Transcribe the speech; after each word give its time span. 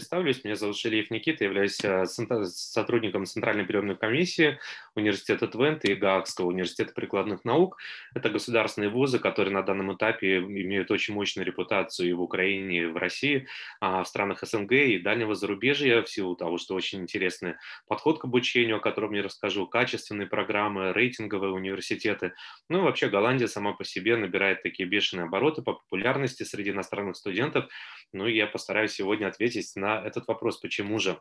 представлюсь. 0.00 0.44
Меня 0.44 0.56
зовут 0.56 0.78
Шелиев 0.78 1.10
Никита, 1.10 1.44
являюсь 1.44 1.78
э, 1.84 2.06
сотрудником 2.06 3.26
Центральной 3.26 3.64
приемной 3.64 3.96
комиссии 3.96 4.58
Университета 4.94 5.46
Твент 5.46 5.84
и 5.84 5.94
Гаагского 5.94 6.46
университета 6.46 6.94
прикладных 6.94 7.44
наук. 7.44 7.76
Это 8.14 8.30
государственные 8.30 8.88
вузы, 8.88 9.18
которые 9.18 9.52
на 9.52 9.62
данном 9.62 9.94
этапе 9.94 10.38
имеют 10.38 10.90
очень 10.90 11.12
мощную 11.12 11.44
репутацию 11.44 12.08
и 12.08 12.14
в 12.14 12.22
Украине, 12.22 12.84
и 12.84 12.86
в 12.86 12.96
России, 12.96 13.46
а 13.78 14.02
в 14.02 14.08
странах 14.08 14.42
СНГ 14.42 14.72
и 14.72 14.98
дальнего 14.98 15.34
зарубежья, 15.34 16.00
в 16.00 16.08
силу 16.08 16.34
того, 16.34 16.56
что 16.56 16.74
очень 16.74 17.02
интересный 17.02 17.56
подход 17.86 18.20
к 18.20 18.24
обучению, 18.24 18.78
о 18.78 18.80
котором 18.80 19.12
я 19.12 19.22
расскажу, 19.22 19.66
качественные 19.66 20.28
программы, 20.28 20.94
рейтинговые 20.94 21.52
университеты. 21.52 22.32
Ну 22.70 22.78
и 22.78 22.82
вообще 22.82 23.10
Голландия 23.10 23.48
сама 23.48 23.74
по 23.74 23.84
себе 23.84 24.16
набирает 24.16 24.62
такие 24.62 24.88
бешеные 24.88 25.24
обороты 25.24 25.60
по 25.60 25.74
популярности 25.74 26.42
среди 26.42 26.70
иностранных 26.70 27.16
студентов. 27.16 27.68
Ну 28.14 28.26
и 28.26 28.34
я 28.34 28.46
постараюсь 28.46 28.92
сегодня 28.92 29.26
ответить 29.26 29.70
на 29.76 29.89
этот 29.98 30.26
вопрос, 30.28 30.58
почему 30.58 30.98
же 30.98 31.20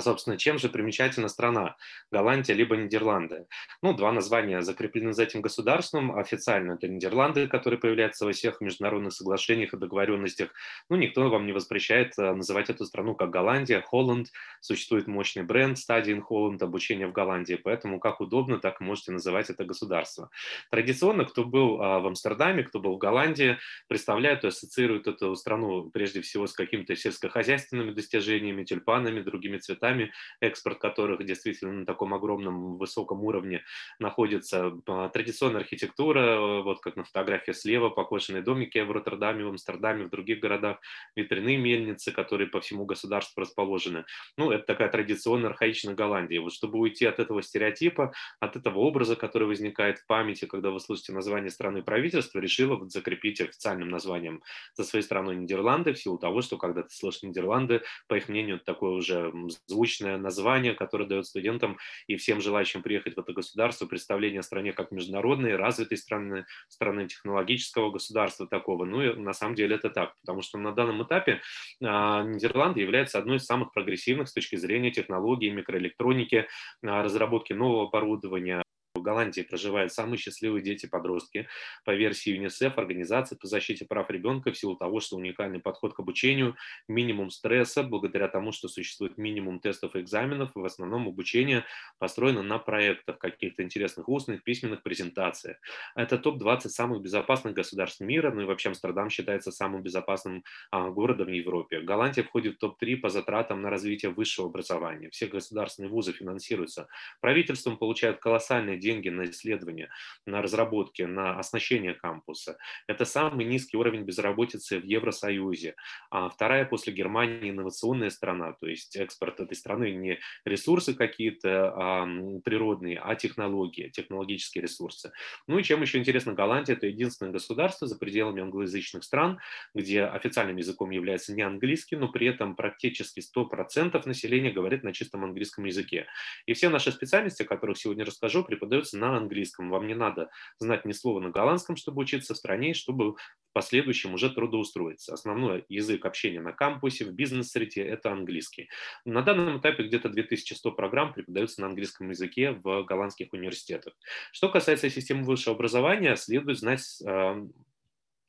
собственно, 0.00 0.36
чем 0.36 0.58
же 0.58 0.68
примечательна 0.68 1.28
страна? 1.28 1.76
Голландия 2.10 2.52
либо 2.52 2.76
Нидерланды? 2.76 3.46
Ну, 3.82 3.94
два 3.94 4.12
названия 4.12 4.60
закреплены 4.60 5.14
за 5.14 5.22
этим 5.22 5.40
государством. 5.40 6.16
Официально 6.16 6.72
это 6.72 6.86
Нидерланды, 6.86 7.48
которые 7.48 7.80
появляются 7.80 8.26
во 8.26 8.32
всех 8.32 8.60
международных 8.60 9.14
соглашениях 9.14 9.72
и 9.72 9.78
договоренностях. 9.78 10.50
Ну, 10.90 10.96
никто 10.96 11.28
вам 11.30 11.46
не 11.46 11.52
воспрещает 11.52 12.12
а, 12.18 12.34
называть 12.34 12.68
эту 12.68 12.84
страну 12.84 13.14
как 13.14 13.30
Голландия, 13.30 13.80
Холланд. 13.80 14.28
Существует 14.60 15.06
мощный 15.06 15.44
бренд 15.44 15.78
in 15.78 16.22
Holland, 16.28 16.62
обучение 16.62 17.06
в 17.06 17.12
Голландии. 17.12 17.54
Поэтому 17.54 18.00
как 18.00 18.20
удобно, 18.20 18.58
так 18.58 18.80
и 18.80 18.84
можете 18.84 19.12
называть 19.12 19.48
это 19.48 19.64
государство. 19.64 20.30
Традиционно, 20.70 21.24
кто 21.24 21.44
был 21.44 21.80
а, 21.80 22.00
в 22.00 22.06
Амстердаме, 22.06 22.64
кто 22.64 22.80
был 22.80 22.96
в 22.96 22.98
Голландии, 22.98 23.56
представляют 23.88 24.44
и 24.44 24.48
ассоциируют 24.48 25.06
эту 25.06 25.34
страну 25.36 25.90
прежде 25.90 26.20
всего 26.20 26.46
с 26.46 26.52
какими-то 26.52 26.94
сельскохозяйственными 26.94 27.92
достижениями, 27.92 28.64
тюльпанами, 28.64 29.22
другими 29.22 29.56
цветами 29.56 29.69
цветами, 29.70 30.12
экспорт 30.40 30.78
которых 30.78 31.24
действительно 31.24 31.72
на 31.72 31.86
таком 31.86 32.12
огромном 32.14 32.76
высоком 32.76 33.22
уровне 33.24 33.62
находится. 33.98 34.72
А, 34.86 35.08
традиционная 35.08 35.60
архитектура, 35.60 36.62
вот 36.62 36.80
как 36.80 36.96
на 36.96 37.04
фотографии 37.04 37.52
слева, 37.52 37.90
покошенные 37.90 38.42
домики 38.42 38.78
в 38.78 38.90
Роттердаме, 38.90 39.44
в 39.44 39.48
Амстердаме, 39.48 40.04
в 40.04 40.10
других 40.10 40.40
городах, 40.40 40.78
ветряные 41.14 41.56
мельницы, 41.56 42.10
которые 42.10 42.48
по 42.48 42.60
всему 42.60 42.84
государству 42.84 43.40
расположены. 43.40 44.04
Ну, 44.36 44.50
это 44.50 44.64
такая 44.64 44.88
традиционная 44.88 45.50
архаичная 45.50 45.94
Голландия. 45.94 46.40
Вот 46.40 46.52
чтобы 46.52 46.78
уйти 46.78 47.06
от 47.06 47.20
этого 47.20 47.42
стереотипа, 47.42 48.12
от 48.40 48.56
этого 48.56 48.78
образа, 48.78 49.16
который 49.16 49.46
возникает 49.46 49.98
в 49.98 50.06
памяти, 50.06 50.46
когда 50.46 50.70
вы 50.70 50.80
слышите 50.80 51.12
название 51.12 51.50
страны 51.50 51.82
правительства, 51.82 52.38
решила 52.40 52.76
вот 52.76 52.90
закрепить 52.90 53.40
официальным 53.40 53.88
названием 53.88 54.42
за 54.74 54.84
своей 54.84 55.04
страной 55.04 55.36
Нидерланды, 55.36 55.92
в 55.92 55.98
силу 55.98 56.18
того, 56.18 56.42
что 56.42 56.56
когда 56.56 56.82
ты 56.82 56.90
слышишь 56.90 57.22
Нидерланды, 57.22 57.82
по 58.08 58.14
их 58.14 58.28
мнению, 58.28 58.58
такое 58.60 58.92
уже 58.92 59.32
звучное 59.66 60.18
название, 60.18 60.74
которое 60.74 61.06
дает 61.06 61.26
студентам 61.26 61.78
и 62.06 62.16
всем 62.16 62.40
желающим 62.40 62.82
приехать 62.82 63.16
в 63.16 63.20
это 63.20 63.32
государство 63.32 63.86
представление 63.86 64.40
о 64.40 64.42
стране 64.42 64.72
как 64.72 64.90
международной, 64.90 65.56
развитой 65.56 65.98
страны, 65.98 66.46
страны 66.68 67.06
технологического 67.06 67.90
государства 67.90 68.46
такого. 68.46 68.84
Ну 68.84 69.02
и 69.02 69.14
на 69.14 69.32
самом 69.32 69.54
деле 69.54 69.76
это 69.76 69.90
так, 69.90 70.14
потому 70.20 70.42
что 70.42 70.58
на 70.58 70.72
данном 70.72 71.02
этапе 71.02 71.40
а, 71.82 72.22
Нидерланды 72.22 72.80
являются 72.80 73.18
одной 73.18 73.36
из 73.36 73.44
самых 73.44 73.72
прогрессивных 73.72 74.28
с 74.28 74.32
точки 74.32 74.56
зрения 74.56 74.90
технологий, 74.90 75.50
микроэлектроники, 75.50 76.46
а, 76.84 77.02
разработки 77.02 77.52
нового 77.52 77.88
оборудования, 77.88 78.62
в 79.00 79.02
Голландии 79.02 79.42
проживают 79.42 79.92
самые 79.92 80.18
счастливые 80.18 80.62
дети-подростки 80.62 81.48
по 81.84 81.94
версии 81.94 82.30
ЮНИСЕФ, 82.30 82.78
организации 82.78 83.36
по 83.36 83.46
защите 83.46 83.84
прав 83.84 84.10
ребенка 84.10 84.52
в 84.52 84.58
силу 84.58 84.76
того, 84.76 85.00
что 85.00 85.16
уникальный 85.16 85.58
подход 85.60 85.94
к 85.94 86.00
обучению, 86.00 86.56
минимум 86.88 87.30
стресса, 87.30 87.82
благодаря 87.82 88.28
тому, 88.28 88.52
что 88.52 88.68
существует 88.68 89.18
минимум 89.18 89.60
тестов 89.60 89.96
и 89.96 90.00
экзаменов, 90.00 90.52
в 90.54 90.64
основном 90.64 91.08
обучение 91.08 91.64
построено 91.98 92.42
на 92.42 92.58
проектах, 92.58 93.18
каких-то 93.18 93.62
интересных 93.62 94.08
устных, 94.08 94.44
письменных 94.44 94.82
презентациях. 94.82 95.56
Это 95.94 96.18
топ-20 96.18 96.68
самых 96.68 97.02
безопасных 97.02 97.54
государств 97.54 98.00
мира, 98.00 98.30
ну 98.30 98.42
и 98.42 98.44
вообще 98.44 98.68
Амстердам 98.68 99.10
считается 99.10 99.50
самым 99.50 99.82
безопасным 99.82 100.44
а, 100.70 100.90
городом 100.90 101.26
в 101.26 101.30
Европе. 101.30 101.80
Голландия 101.80 102.22
входит 102.22 102.56
в 102.56 102.58
топ-3 102.58 102.96
по 102.96 103.08
затратам 103.08 103.62
на 103.62 103.70
развитие 103.70 104.10
высшего 104.10 104.48
образования. 104.48 105.10
Все 105.10 105.26
государственные 105.26 105.90
вузы 105.90 106.12
финансируются 106.12 106.88
правительством, 107.20 107.76
получают 107.76 108.18
колоссальные 108.18 108.78
деньги 108.78 108.89
деньги 108.90 109.08
на 109.08 109.24
исследования, 109.30 109.88
на 110.26 110.42
разработки, 110.42 111.02
на 111.02 111.38
оснащение 111.38 111.94
кампуса. 111.94 112.58
Это 112.88 113.04
самый 113.04 113.44
низкий 113.44 113.76
уровень 113.76 114.02
безработицы 114.02 114.80
в 114.80 114.84
Евросоюзе. 114.84 115.74
А 116.10 116.28
вторая 116.28 116.64
после 116.64 116.92
Германии 116.92 117.50
инновационная 117.50 118.10
страна, 118.10 118.52
то 118.52 118.66
есть 118.66 118.96
экспорт 118.96 119.40
этой 119.40 119.56
страны 119.56 119.92
не 119.92 120.18
ресурсы 120.44 120.94
какие-то 120.94 121.72
а, 121.74 122.06
природные, 122.44 122.98
а 122.98 123.14
технологии, 123.14 123.88
технологические 123.88 124.62
ресурсы. 124.62 125.12
Ну 125.46 125.58
и 125.58 125.62
чем 125.62 125.82
еще 125.82 125.98
интересно 125.98 126.32
Голландия, 126.32 126.72
это 126.72 126.86
единственное 126.86 127.32
государство 127.32 127.86
за 127.86 127.96
пределами 127.96 128.42
англоязычных 128.42 129.04
стран, 129.04 129.38
где 129.74 130.04
официальным 130.04 130.56
языком 130.56 130.90
является 130.90 131.32
не 131.32 131.42
английский, 131.42 131.96
но 131.96 132.08
при 132.08 132.26
этом 132.26 132.56
практически 132.56 133.20
100% 133.20 134.02
населения 134.06 134.50
говорит 134.50 134.82
на 134.82 134.92
чистом 134.92 135.24
английском 135.24 135.64
языке. 135.64 136.06
И 136.46 136.54
все 136.54 136.68
наши 136.68 136.90
специальности, 136.90 137.42
о 137.42 137.46
которых 137.46 137.78
сегодня 137.78 138.04
расскажу, 138.04 138.44
преподают 138.44 138.79
преподается 138.80 138.98
на 138.98 139.16
английском. 139.16 139.70
Вам 139.70 139.86
не 139.86 139.94
надо 139.94 140.30
знать 140.58 140.84
ни 140.84 140.92
слова 140.92 141.20
на 141.20 141.30
голландском, 141.30 141.76
чтобы 141.76 142.02
учиться 142.02 142.34
в 142.34 142.36
стране, 142.36 142.74
чтобы 142.74 143.12
в 143.12 143.16
последующем 143.52 144.14
уже 144.14 144.30
трудоустроиться. 144.30 145.12
Основной 145.12 145.64
язык 145.68 146.04
общения 146.04 146.40
на 146.40 146.52
кампусе, 146.52 147.04
в 147.04 147.12
бизнес-среде– 147.12 147.82
это 147.84 148.12
английский. 148.12 148.68
На 149.04 149.22
данном 149.22 149.58
этапе 149.58 149.84
где-то 149.84 150.08
2100 150.08 150.72
программ 150.72 151.12
преподаются 151.12 151.60
на 151.60 151.66
английском 151.66 152.10
языке 152.10 152.52
в 152.52 152.84
голландских 152.84 153.32
университетах. 153.32 153.94
Что 154.32 154.48
касается 154.48 154.90
системы 154.90 155.24
высшего 155.24 155.56
образования, 155.56 156.16
следует 156.16 156.58
знать 156.58 157.02
э, 157.04 157.46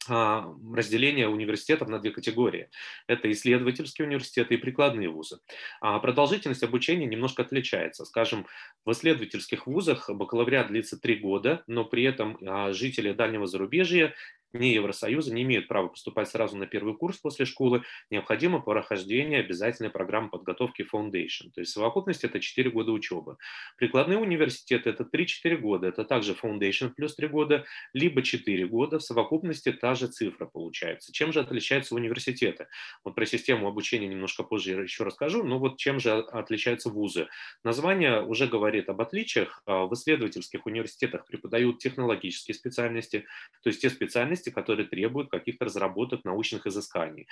разделение 0.07 1.27
университетов 1.27 1.87
на 1.87 1.99
две 1.99 2.11
категории. 2.11 2.69
Это 3.07 3.31
исследовательские 3.31 4.07
университеты 4.07 4.55
и 4.55 4.57
прикладные 4.57 5.09
вузы. 5.09 5.39
А 5.79 5.99
продолжительность 5.99 6.63
обучения 6.63 7.05
немножко 7.05 7.43
отличается. 7.43 8.05
Скажем, 8.05 8.47
в 8.85 8.91
исследовательских 8.91 9.67
вузах 9.67 10.09
бакалавриат 10.09 10.67
длится 10.67 10.99
три 10.99 11.15
года, 11.15 11.63
но 11.67 11.85
при 11.85 12.03
этом 12.03 12.37
а, 12.41 12.73
жители 12.73 13.13
дальнего 13.13 13.45
зарубежья 13.45 14.13
не 14.53 14.73
Евросоюза 14.73 15.33
не 15.33 15.43
имеют 15.43 15.67
права 15.67 15.89
поступать 15.89 16.29
сразу 16.29 16.57
на 16.57 16.67
первый 16.67 16.95
курс 16.95 17.17
после 17.17 17.45
школы, 17.45 17.83
необходимо 18.09 18.59
прохождение 18.59 19.39
обязательной 19.39 19.89
программы 19.89 20.29
подготовки 20.29 20.85
Foundation. 20.93 21.51
То 21.53 21.61
есть 21.61 21.71
в 21.71 21.73
совокупности 21.75 22.25
это 22.25 22.39
4 22.39 22.69
года 22.71 22.91
учебы. 22.91 23.37
Прикладные 23.77 24.17
университеты 24.17 24.89
это 24.89 25.03
3-4 25.03 25.57
года, 25.57 25.87
это 25.87 26.03
также 26.03 26.33
Foundation 26.33 26.91
плюс 26.95 27.15
3 27.15 27.27
года, 27.27 27.65
либо 27.93 28.21
4 28.21 28.67
года, 28.67 28.99
в 28.99 29.03
совокупности 29.03 29.71
та 29.71 29.95
же 29.95 30.07
цифра 30.07 30.45
получается. 30.45 31.11
Чем 31.13 31.31
же 31.31 31.39
отличаются 31.39 31.95
университеты? 31.95 32.67
Вот 33.03 33.15
про 33.15 33.25
систему 33.25 33.67
обучения 33.67 34.07
немножко 34.07 34.43
позже 34.43 34.71
еще 34.71 35.03
расскажу, 35.03 35.43
но 35.43 35.59
вот 35.59 35.77
чем 35.77 35.99
же 35.99 36.11
отличаются 36.11 36.89
вузы? 36.89 37.27
Название 37.63 38.21
уже 38.23 38.47
говорит 38.47 38.89
об 38.89 39.01
отличиях. 39.01 39.61
А, 39.65 39.85
в 39.85 39.93
исследовательских 39.93 40.65
университетах 40.65 41.25
преподают 41.25 41.79
технологические 41.79 42.55
специальности, 42.55 43.25
то 43.63 43.69
есть 43.69 43.81
те 43.81 43.89
специальности, 43.89 44.40
специальности, 44.41 44.49
которые 44.49 44.87
требуют 44.87 45.29
каких-то 45.29 45.65
разработок 45.65 46.25
научных 46.25 46.67
изысканий. 46.67 47.27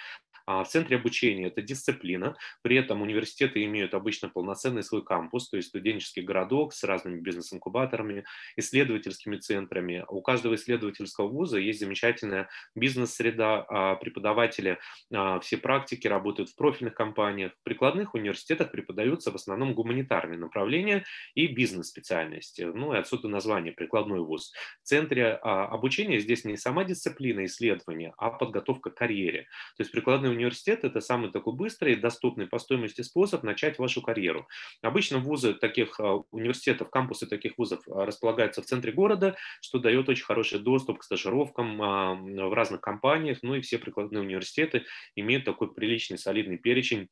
А 0.46 0.64
в 0.64 0.68
центре 0.68 0.98
обучения 0.98 1.48
это 1.48 1.62
дисциплина, 1.62 2.36
при 2.62 2.78
этом 2.78 3.02
университеты 3.02 3.64
имеют 3.66 3.94
обычно 3.94 4.30
полноценный 4.30 4.84
свой 4.84 5.04
кампус, 5.04 5.50
то 5.50 5.58
есть 5.58 5.70
студенческий 5.70 6.24
городок 6.24 6.74
с 6.74 6.84
разными 6.84 7.20
бизнес-инкубаторами, 7.20 8.24
исследовательскими 8.58 9.38
центрами. 9.38 10.06
У 10.08 10.22
каждого 10.22 10.56
исследовательского 10.56 11.28
вуза 11.28 11.58
есть 11.58 11.80
замечательная 11.80 12.48
бизнес-среда, 12.76 13.66
а 13.70 13.96
преподаватели, 13.96 14.78
а, 15.14 15.40
все 15.40 15.58
практики 15.58 16.08
работают 16.08 16.50
в 16.50 16.56
профильных 16.56 16.94
компаниях. 16.94 17.52
В 17.62 17.64
прикладных 17.64 18.16
университетах 18.16 18.72
преподаются 18.72 19.32
в 19.32 19.36
основном 19.36 19.74
гуманитарные 19.74 20.40
направления 20.40 21.04
и 21.36 21.48
бизнес-специальности. 21.48 22.64
Ну 22.64 22.94
и 22.94 22.98
отсюда 22.98 23.28
название 23.28 23.72
«прикладной 23.72 24.20
вуз». 24.20 24.52
В 24.84 24.88
центре 24.88 25.40
обучения 25.44 26.20
здесь 26.20 26.46
не 26.46 26.58
сама 26.58 26.84
дисциплина, 26.84 26.99
дисциплина 27.00 27.46
исследования, 27.46 28.14
а 28.18 28.30
подготовка 28.30 28.90
к 28.90 28.96
карьере. 28.96 29.44
То 29.78 29.82
есть 29.82 29.92
прикладной 29.92 30.32
университет– 30.32 30.84
это 30.84 31.00
самый 31.00 31.32
такой 31.32 31.54
быстрый, 31.54 31.96
доступный 31.96 32.48
по 32.48 32.60
стоимости 32.60 33.02
способ 33.02 33.44
начать 33.44 33.80
вашу 33.80 34.02
карьеру. 34.02 34.48
Обычно 34.82 35.20
вузы 35.20 35.54
таких 35.54 36.00
а, 36.00 36.22
университетов, 36.32 36.90
кампусы 36.90 37.26
таких 37.26 37.58
вузов 37.58 37.82
а, 37.88 38.06
располагаются 38.06 38.62
в 38.62 38.66
центре 38.66 38.92
города, 38.92 39.36
что 39.62 39.80
дает 39.80 40.10
очень 40.10 40.26
хороший 40.26 40.60
доступ 40.60 41.00
к 41.00 41.04
стажировкам 41.04 41.82
а, 41.82 42.16
в 42.16 42.54
разных 42.54 42.82
компаниях. 42.82 43.40
Ну 43.42 43.56
и 43.56 43.62
все 43.62 43.78
прикладные 43.78 44.22
университеты 44.22 44.84
имеют 45.16 45.46
такой 45.46 45.74
приличный, 45.74 46.18
солидный 46.18 46.58
перечень 46.58 47.08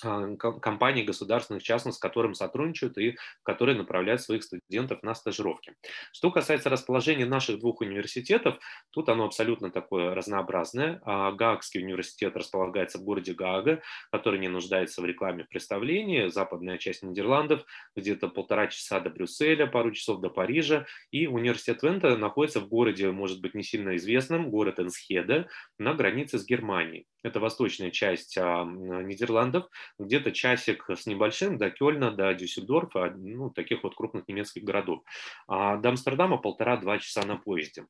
компаний 0.00 1.02
государственных, 1.02 1.62
частных, 1.62 1.94
с 1.94 1.98
которым 1.98 2.34
сотрудничают 2.34 2.98
и 2.98 3.16
которые 3.42 3.76
направляют 3.76 4.22
своих 4.22 4.42
студентов 4.44 5.02
на 5.02 5.14
стажировки. 5.14 5.74
Что 6.12 6.30
касается 6.30 6.70
расположения 6.70 7.26
наших 7.26 7.60
двух 7.60 7.80
университетов, 7.80 8.58
тут 8.90 9.08
оно 9.08 9.24
абсолютно 9.24 9.70
такое 9.70 10.14
разнообразное. 10.14 11.00
А, 11.04 11.32
Гаагский 11.32 11.82
университет 11.82 12.36
располагается 12.36 12.98
в 12.98 13.04
городе 13.04 13.32
Гаага, 13.34 13.82
который 14.10 14.38
не 14.38 14.48
нуждается 14.48 15.02
в 15.02 15.04
рекламе 15.04 15.44
в 15.44 15.48
представлении, 15.48 16.28
западная 16.28 16.78
часть 16.78 17.02
Нидерландов, 17.02 17.64
где-то 17.96 18.28
полтора 18.28 18.68
часа 18.68 19.00
до 19.00 19.10
Брюсселя, 19.10 19.66
пару 19.66 19.92
часов 19.92 20.20
до 20.20 20.30
Парижа, 20.30 20.86
и 21.10 21.26
университет 21.26 21.82
Вента 21.82 22.16
находится 22.16 22.60
в 22.60 22.68
городе, 22.68 23.10
может 23.10 23.40
быть, 23.40 23.54
не 23.54 23.62
сильно 23.62 23.96
известном, 23.96 24.50
город 24.50 24.80
Энсхеде, 24.80 25.48
на 25.78 25.94
границе 25.94 26.38
с 26.38 26.46
Германией. 26.46 27.06
Это 27.22 27.40
восточная 27.40 27.90
часть 27.90 28.38
а, 28.38 28.64
Нидерландов, 28.64 29.66
где-то 29.98 30.32
часик 30.32 30.88
с 30.88 31.06
небольшим 31.06 31.58
до 31.58 31.70
Кёльна, 31.70 32.12
до 32.12 32.32
Дюссельдорфа, 32.34 33.12
ну, 33.16 33.50
таких 33.50 33.82
вот 33.82 33.94
крупных 33.94 34.28
немецких 34.28 34.64
городов. 34.64 35.02
А 35.46 35.76
до 35.76 35.90
Амстердама 35.90 36.38
полтора-два 36.38 36.98
часа 36.98 37.24
на 37.26 37.36
поезде. 37.36 37.86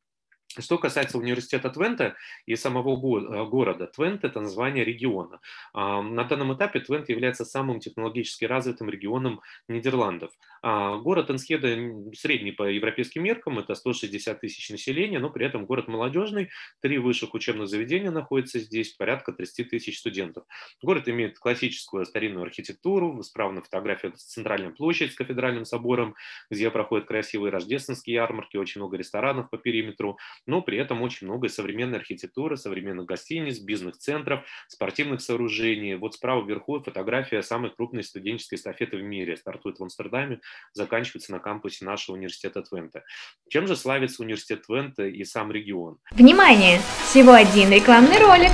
Что 0.56 0.78
касается 0.78 1.18
университета 1.18 1.68
Твента 1.68 2.16
и 2.46 2.56
самого 2.56 2.94
э, 2.94 3.44
города, 3.48 3.86
Твент– 3.86 4.22
это 4.24 4.40
название 4.40 4.84
региона. 4.84 5.40
На 5.74 6.24
данном 6.24 6.54
этапе 6.54 6.80
Твент 6.80 7.08
является 7.08 7.44
самым 7.44 7.80
технологически 7.80 8.46
развитым 8.46 8.88
регионом 8.88 9.40
Нидерландов. 9.68 10.32
А, 10.62 10.96
город 10.96 11.30
Энсхеда 11.30 11.68
средний 12.14 12.52
по 12.52 12.64
европейским 12.64 13.22
меркам, 13.22 13.58
это 13.58 13.74
160 13.74 14.40
тысяч 14.40 14.70
населения, 14.70 15.18
но 15.18 15.30
при 15.30 15.46
этом 15.46 15.66
город 15.66 15.88
молодежный, 15.88 16.50
три 16.80 16.98
высших 16.98 17.34
учебных 17.34 17.68
заведения 17.68 18.10
находятся 18.10 18.58
здесь, 18.58 18.90
порядка 18.94 19.32
30 19.32 19.68
тысяч 19.68 19.98
студентов. 19.98 20.44
Город 20.82 21.08
имеет 21.08 21.38
классическую 21.38 22.06
старинную 22.06 22.44
архитектуру, 22.44 23.22
справно 23.22 23.62
фотография 23.62 24.12
центральная 24.16 24.70
площадь 24.70 25.12
с 25.12 25.14
кафедральным 25.14 25.64
собором, 25.64 26.14
где 26.50 26.70
проходят 26.70 27.06
красивые 27.06 27.52
рождественские 27.52 28.14
ярмарки, 28.14 28.56
очень 28.56 28.80
много 28.80 28.96
ресторанов 28.96 29.50
по 29.50 29.58
периметру, 29.58 30.18
но 30.48 30.62
при 30.62 30.78
этом 30.78 31.02
очень 31.02 31.26
много 31.26 31.48
современной 31.48 31.98
архитектуры, 31.98 32.56
современных 32.56 33.06
гостиниц, 33.06 33.58
бизнес-центров, 33.58 34.44
спортивных 34.66 35.20
сооружений. 35.20 35.94
Вот 35.94 36.14
справа 36.14 36.44
вверху 36.44 36.80
фотография 36.80 37.42
самой 37.42 37.70
крупной 37.70 38.02
студенческой 38.02 38.54
эстафеты 38.54 38.96
в 38.96 39.02
мире. 39.02 39.36
Стартует 39.36 39.78
в 39.78 39.82
Амстердаме, 39.82 40.40
заканчивается 40.72 41.32
на 41.32 41.38
кампусе 41.38 41.84
нашего 41.84 42.16
университета 42.16 42.62
Твента. 42.62 43.04
Чем 43.50 43.66
же 43.66 43.76
славится 43.76 44.22
университет 44.22 44.66
Твента 44.66 45.04
и 45.04 45.22
сам 45.24 45.52
регион? 45.52 45.98
Внимание! 46.12 46.80
Всего 47.04 47.32
один 47.32 47.70
рекламный 47.70 48.18
ролик. 48.18 48.50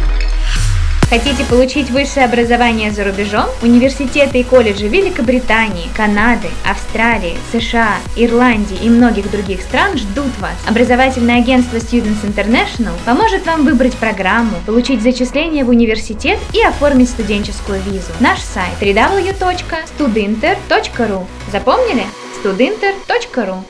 Хотите 1.08 1.44
получить 1.44 1.90
высшее 1.90 2.26
образование 2.26 2.90
за 2.90 3.04
рубежом? 3.04 3.46
Университеты 3.62 4.40
и 4.40 4.42
колледжи 4.42 4.88
Великобритании, 4.88 5.86
Канады, 5.96 6.48
Австралии, 6.68 7.36
США, 7.52 7.98
Ирландии 8.16 8.76
и 8.82 8.88
многих 8.88 9.30
других 9.30 9.62
стран 9.62 9.96
ждут 9.96 10.36
вас. 10.38 10.56
Образовательное 10.66 11.38
агентство 11.38 11.76
Students 11.76 12.24
International 12.24 12.94
поможет 13.04 13.46
вам 13.46 13.64
выбрать 13.64 13.94
программу, 13.96 14.56
получить 14.66 15.02
зачисление 15.02 15.64
в 15.64 15.68
университет 15.68 16.40
и 16.52 16.60
оформить 16.62 17.10
студенческую 17.10 17.80
визу. 17.82 18.10
Наш 18.20 18.40
сайт 18.40 18.74
www.studinter.ru 18.80 21.26
Запомнили? 21.52 22.04
studinter.ru 22.44 23.64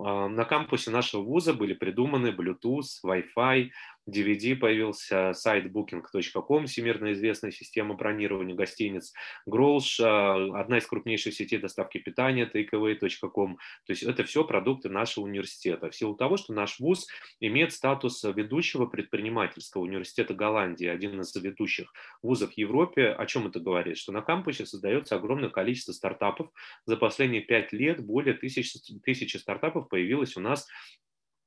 а, 0.00 0.28
на 0.28 0.44
кампусе 0.44 0.90
нашего 0.90 1.22
вуза 1.22 1.52
были 1.52 1.74
придуманы 1.74 2.28
Bluetooth, 2.28 3.02
Wi-Fi, 3.04 3.68
DVD 4.08 4.56
появился 4.56 5.32
сайт 5.34 5.66
booking.com, 5.66 6.66
всемирно 6.66 7.12
известная 7.12 7.50
система 7.50 7.94
бронирования 7.94 8.54
гостиниц, 8.54 9.12
Grolsch, 9.48 10.00
а, 10.02 10.60
одна 10.60 10.78
из 10.78 10.86
крупнейших 10.86 11.34
сетей 11.34 11.58
доставки 11.58 11.98
питания, 11.98 12.50
takeaway.com. 12.52 13.56
То 13.56 13.92
есть 13.92 14.02
это 14.02 14.24
все 14.24 14.44
продукты 14.44 14.88
нашего 14.88 15.24
университета. 15.24 15.90
В 15.90 15.94
силу 15.94 16.14
того, 16.14 16.36
что 16.36 16.52
наш 16.52 16.80
вуз 16.80 17.06
имеет 17.40 17.72
статус 17.72 18.24
ведущего 18.24 18.86
предпринимательского 18.86 19.82
университета 19.82 20.34
Голландии, 20.34 20.86
один 20.86 21.20
из 21.20 21.34
ведущих 21.36 21.92
вузов 22.22 22.54
в 22.54 22.58
Европе, 22.58 23.08
о 23.08 23.26
чем 23.26 23.46
это 23.46 23.60
говорит? 23.60 23.98
Что 23.98 24.12
на 24.12 24.22
кампусе 24.22 24.66
создается 24.66 25.16
огромное 25.16 25.50
количество 25.50 25.92
стартапов. 25.92 26.50
За 26.86 26.96
последние 26.96 27.42
пять 27.42 27.72
лет 27.72 28.04
более 28.04 28.34
тысячи, 28.34 28.78
тысячи 29.04 29.36
стартапов 29.36 29.88
появилось 29.88 30.36
у 30.36 30.40
нас 30.40 30.66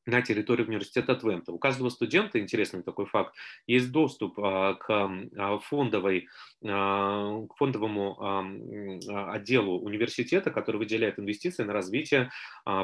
на 0.06 0.21
территории 0.21 0.63
университета 0.63 1.15
Твента. 1.15 1.51
У 1.51 1.59
каждого 1.59 1.89
студента, 1.89 2.39
интересный 2.39 2.81
такой 2.81 3.06
факт, 3.06 3.36
есть 3.68 3.92
доступ 3.92 4.39
а, 4.39 4.74
к 4.75 4.89
а, 4.89 5.59
фондовой, 5.59 6.27
а, 6.65 7.45
к 7.48 7.56
фондовому 7.57 8.18
отделу 9.31 9.80
университета, 9.80 10.51
который 10.51 10.77
выделяет 10.77 11.19
инвестиции 11.19 11.63
на 11.63 11.74
развитие 11.74 12.31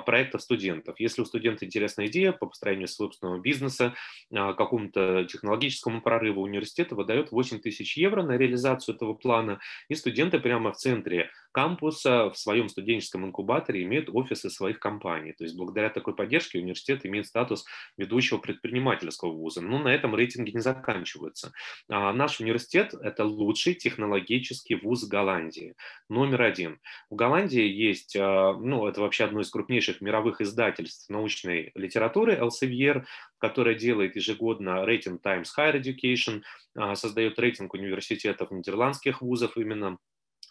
проектов 0.05 0.41
студентов. 0.41 0.99
Если 0.99 1.21
у 1.21 1.25
студента 1.25 1.65
интересная 1.65 2.07
идея 2.07 2.31
по 2.31 2.47
построению 2.47 2.87
собственного 2.87 3.39
бизнеса, 3.39 3.93
какому-то 4.31 5.25
технологическому 5.25 6.01
прорыву 6.01 6.41
университета 6.41 6.95
выдает 6.95 7.31
8 7.31 7.59
тысяч 7.59 7.97
евро 7.97 8.23
на 8.23 8.37
реализацию 8.37 8.95
этого 8.95 9.13
плана, 9.13 9.59
и 9.89 9.95
студенты 9.95 10.39
прямо 10.39 10.71
в 10.71 10.77
центре 10.77 11.29
кампуса 11.51 12.29
в 12.29 12.37
своем 12.37 12.69
студенческом 12.69 13.25
инкубаторе 13.25 13.81
имеют 13.83 14.09
офисы 14.11 14.49
своих 14.49 14.79
компаний. 14.79 15.33
То 15.33 15.43
есть 15.43 15.55
благодаря 15.57 15.89
такой 15.89 16.15
поддержке 16.15 16.59
университет 16.59 17.03
имеет 17.07 17.27
статус 17.27 17.65
ведущего 17.97 18.37
предпринимательского 18.37 19.31
вуза. 19.31 19.61
Но 19.61 19.79
на 19.79 19.89
этом 19.89 20.15
рейтинги 20.15 20.51
не 20.51 20.59
заканчиваются. 20.59 21.51
А 21.89 22.13
наш 22.13 22.39
университет– 22.39 22.93
это 23.01 23.25
лучший 23.25 23.73
технологический 23.73 24.75
вуз 24.75 25.05
Голландии. 25.05 25.75
Номер 26.09 26.43
один. 26.43 26.79
В 27.09 27.15
Голландии 27.15 27.67
есть, 27.67 28.15
а, 28.15 28.53
ну, 28.53 28.87
это 28.87 29.01
вообще 29.01 29.25
одно 29.25 29.41
из 29.41 29.49
крупнейших 29.49 30.01
мировых 30.01 30.41
издательств 30.41 31.09
научной 31.09 31.71
литературы, 31.75 32.35
Elsevier, 32.35 33.05
которое 33.39 33.75
делает 33.75 34.15
ежегодно 34.15 34.85
рейтинг 34.85 35.21
Times 35.21 35.53
Higher 35.57 35.81
Education, 35.81 36.41
а, 36.75 36.95
создает 36.95 37.39
рейтинг 37.39 37.73
университетов 37.73 38.51
нидерландских 38.51 39.21
вузов 39.21 39.57
именно 39.57 39.97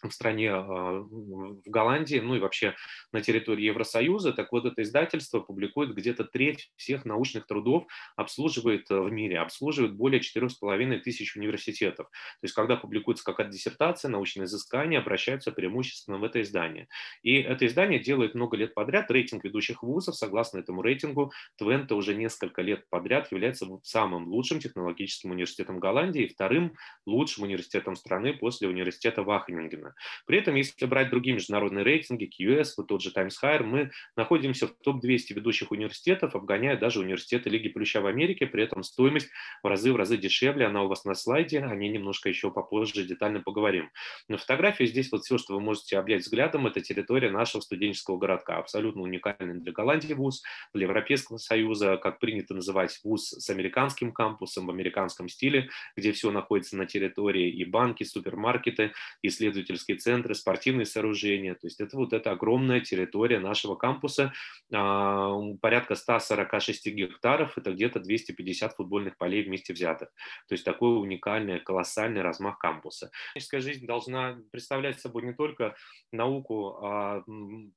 в 0.03 0.11
стране, 0.11 0.51
а, 0.51 0.99
в 1.01 1.61
Голландии, 1.65 2.19
ну 2.19 2.35
и 2.35 2.39
вообще 2.39 2.75
на 3.11 3.21
территории 3.21 3.65
Евросоюза, 3.65 4.33
так 4.33 4.51
вот 4.51 4.65
это 4.65 4.81
издательство 4.81 5.39
публикует 5.39 5.93
где-то 5.93 6.23
треть 6.23 6.71
всех 6.75 7.05
научных 7.05 7.47
трудов, 7.47 7.85
обслуживает 8.15 8.89
э, 8.91 8.99
в 8.99 9.11
мире, 9.11 9.39
обслуживает 9.39 9.95
более 9.95 10.21
4,5 10.21 10.99
тысяч 10.99 11.35
университетов. 11.35 12.07
То 12.07 12.43
есть 12.43 12.53
когда 12.53 12.75
публикуется 12.75 13.23
какая-то 13.23 13.51
диссертация, 13.51 14.09
научное 14.09 14.45
изыскание, 14.45 14.99
обращаются 14.99 15.51
преимущественно 15.51 16.17
в 16.17 16.23
это 16.23 16.41
издание. 16.41 16.87
И 17.23 17.35
это 17.35 17.65
издание 17.65 17.99
делает 17.99 18.35
много 18.35 18.57
лет 18.57 18.73
подряд 18.73 19.09
рейтинг 19.11 19.43
ведущих 19.43 19.83
вузов. 19.83 20.15
Согласно 20.15 20.59
этому 20.59 20.81
рейтингу, 20.81 21.31
Твента 21.57 21.95
уже 21.95 22.15
несколько 22.15 22.61
лет 22.61 22.87
подряд 22.89 23.31
является 23.31 23.65
самым 23.83 24.27
лучшим 24.27 24.59
технологическим 24.59 25.31
университетом 25.31 25.79
Голландии 25.79 26.23
и 26.23 26.27
вторым 26.27 26.75
лучшим 27.05 27.43
университетом 27.43 27.95
страны 27.95 28.33
после 28.33 28.67
университета 28.67 29.23
Вахенингена. 29.23 29.86
Путина. 29.87 29.95
При 30.25 30.37
этом, 30.39 30.55
если 30.55 30.85
брать 30.85 31.09
другие 31.09 31.35
международные 31.35 31.83
рейтинги, 31.83 32.29
QS, 32.39 32.73
вот 32.77 32.87
тот 32.87 33.01
же 33.01 33.11
Times 33.11 33.37
Higher, 33.41 33.63
мы 33.63 33.91
находимся 34.15 34.67
в 34.67 34.71
топ-200 34.83 35.33
ведущих 35.33 35.71
университетов, 35.71 36.35
обгоняя 36.35 36.77
даже 36.77 36.99
университеты 36.99 37.49
Лиги 37.49 37.69
Плюща 37.69 38.01
в 38.01 38.07
Америке, 38.07 38.47
при 38.47 38.63
этом 38.63 38.83
стоимость 38.83 39.29
в 39.63 39.67
разы 39.67 39.91
в 39.91 39.95
разы 39.95 40.17
дешевле, 40.17 40.65
она 40.65 40.83
у 40.83 40.87
вас 40.87 41.05
на 41.05 41.15
слайде, 41.15 41.59
о 41.59 41.75
ней 41.75 41.89
немножко 41.89 42.29
еще 42.29 42.51
попозже 42.51 43.03
детально 43.03 43.41
поговорим. 43.41 43.89
На 44.27 44.37
фотографии 44.37 44.85
здесь 44.85 45.11
вот 45.11 45.23
все, 45.23 45.37
что 45.37 45.53
вы 45.53 45.61
можете 45.61 45.97
облять 45.97 46.21
взглядом, 46.21 46.67
это 46.67 46.81
территория 46.81 47.31
нашего 47.31 47.61
студенческого 47.61 48.17
городка, 48.17 48.57
абсолютно 48.57 49.01
уникальный 49.01 49.59
для 49.59 49.71
Голландии 49.71 50.13
вуз, 50.13 50.43
для 50.73 50.83
Европейского 50.83 51.37
Союза, 51.37 51.97
как 51.97 52.19
принято 52.19 52.53
называть 52.53 52.99
вуз 53.03 53.29
с 53.29 53.49
американским 53.49 54.11
кампусом 54.11 54.67
в 54.67 54.69
американском 54.69 55.29
стиле, 55.29 55.69
где 55.95 56.11
все 56.11 56.31
находится 56.31 56.75
на 56.77 56.85
территории 56.85 57.49
и 57.49 57.65
банки, 57.65 58.03
супермаркеты, 58.03 58.91
исследовательские 59.21 59.76
исследовательские 59.77 59.97
центры, 59.97 60.35
спортивные 60.35 60.85
сооружения. 60.85 61.53
То 61.53 61.67
есть 61.67 61.79
это 61.79 61.95
вот 61.95 62.13
эта 62.13 62.31
огромная 62.31 62.81
территория 62.81 63.39
нашего 63.39 63.75
кампуса, 63.75 64.33
а, 64.73 65.37
порядка 65.61 65.95
146 65.95 66.87
гектаров, 66.91 67.57
это 67.57 67.71
где-то 67.71 67.99
250 67.99 68.75
футбольных 68.75 69.17
полей 69.17 69.43
вместе 69.43 69.73
взятых. 69.73 70.09
То 70.47 70.53
есть 70.53 70.65
такой 70.65 70.99
уникальный, 70.99 71.59
колоссальный 71.59 72.21
размах 72.21 72.57
кампуса. 72.57 73.11
Человеческая 73.33 73.61
жизнь 73.61 73.85
должна 73.85 74.39
представлять 74.51 74.99
собой 74.99 75.23
не 75.23 75.33
только 75.33 75.75
науку, 76.11 76.79
а 76.83 77.23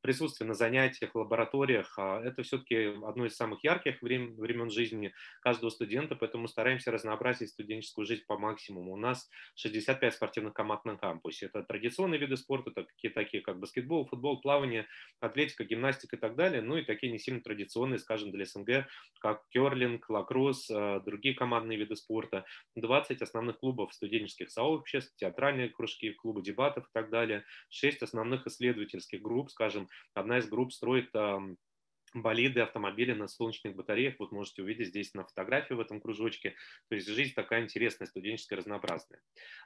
присутствие 0.01 0.49
на 0.49 0.55
занятиях, 0.55 1.15
лабораториях. 1.15 1.95
А 1.99 2.21
это 2.23 2.43
все-таки 2.43 2.95
одно 3.05 3.27
из 3.27 3.37
самых 3.37 3.63
ярких 3.65 4.03
времен 4.03 4.71
жизни 4.71 5.13
каждого 5.43 5.71
студента, 5.71 6.17
поэтому 6.17 6.49
стараемся 6.49 6.91
разнообразить 6.91 7.51
студенческую 7.51 8.07
жизнь 8.07 8.23
по 8.27 8.39
максимуму. 8.39 8.93
У 8.93 8.97
нас 8.97 9.29
65 9.57 10.15
спортивных 10.15 10.55
команд 10.55 10.85
на 10.85 10.97
кампусе. 10.97 11.47
Это 11.47 11.63
традиционно 11.63 11.90
традиционные 11.91 12.21
виды 12.21 12.37
спорта, 12.37 12.71
такие, 12.71 13.13
такие 13.13 13.43
как 13.43 13.59
баскетбол, 13.59 14.07
футбол, 14.07 14.41
плавание, 14.41 14.87
атлетика, 15.19 15.65
гимнастика 15.65 16.17
и 16.17 16.19
так 16.19 16.37
далее, 16.37 16.63
ну 16.63 16.77
и 16.77 16.85
такие 16.85 17.13
не 17.13 17.19
сильно 17.19 17.41
традиционные, 17.41 17.99
скажем, 17.99 18.31
для 18.31 18.47
СНГ, 18.47 18.87
как 19.21 19.43
керлинг, 19.51 20.09
лакросс, 20.09 20.71
э, 20.71 21.01
другие 21.05 21.35
командные 21.35 21.79
виды 21.79 21.97
спорта, 21.97 22.45
20 22.77 23.23
основных 23.23 23.59
клубов 23.59 23.93
студенческих 23.93 24.51
сообществ, 24.51 25.15
театральные 25.17 25.71
кружки, 25.71 26.13
клубы 26.13 26.43
дебатов 26.43 26.85
и 26.85 26.91
так 26.93 27.11
далее, 27.11 27.45
6 27.71 28.03
основных 28.03 28.47
исследовательских 28.47 29.21
групп, 29.21 29.51
скажем, 29.51 29.89
одна 30.15 30.39
из 30.39 30.49
групп 30.49 30.73
строит 30.73 31.11
болиды, 32.15 32.61
автомобили 32.61 33.13
на 33.13 33.29
солнечных 33.29 33.75
батареях. 33.75 34.15
Вот 34.19 34.33
можете 34.33 34.63
увидеть 34.63 34.89
здесь 34.89 35.15
на 35.15 35.25
фотографии 35.25 35.75
в 35.75 35.81
этом 35.81 36.01
кружочке. 36.01 36.55
То 36.89 36.95
есть 36.95 37.09
жизнь 37.09 37.35
такая 37.35 37.63
интересная, 37.63 38.07
студенческая, 38.07 38.57
разнообразная. 38.57 39.21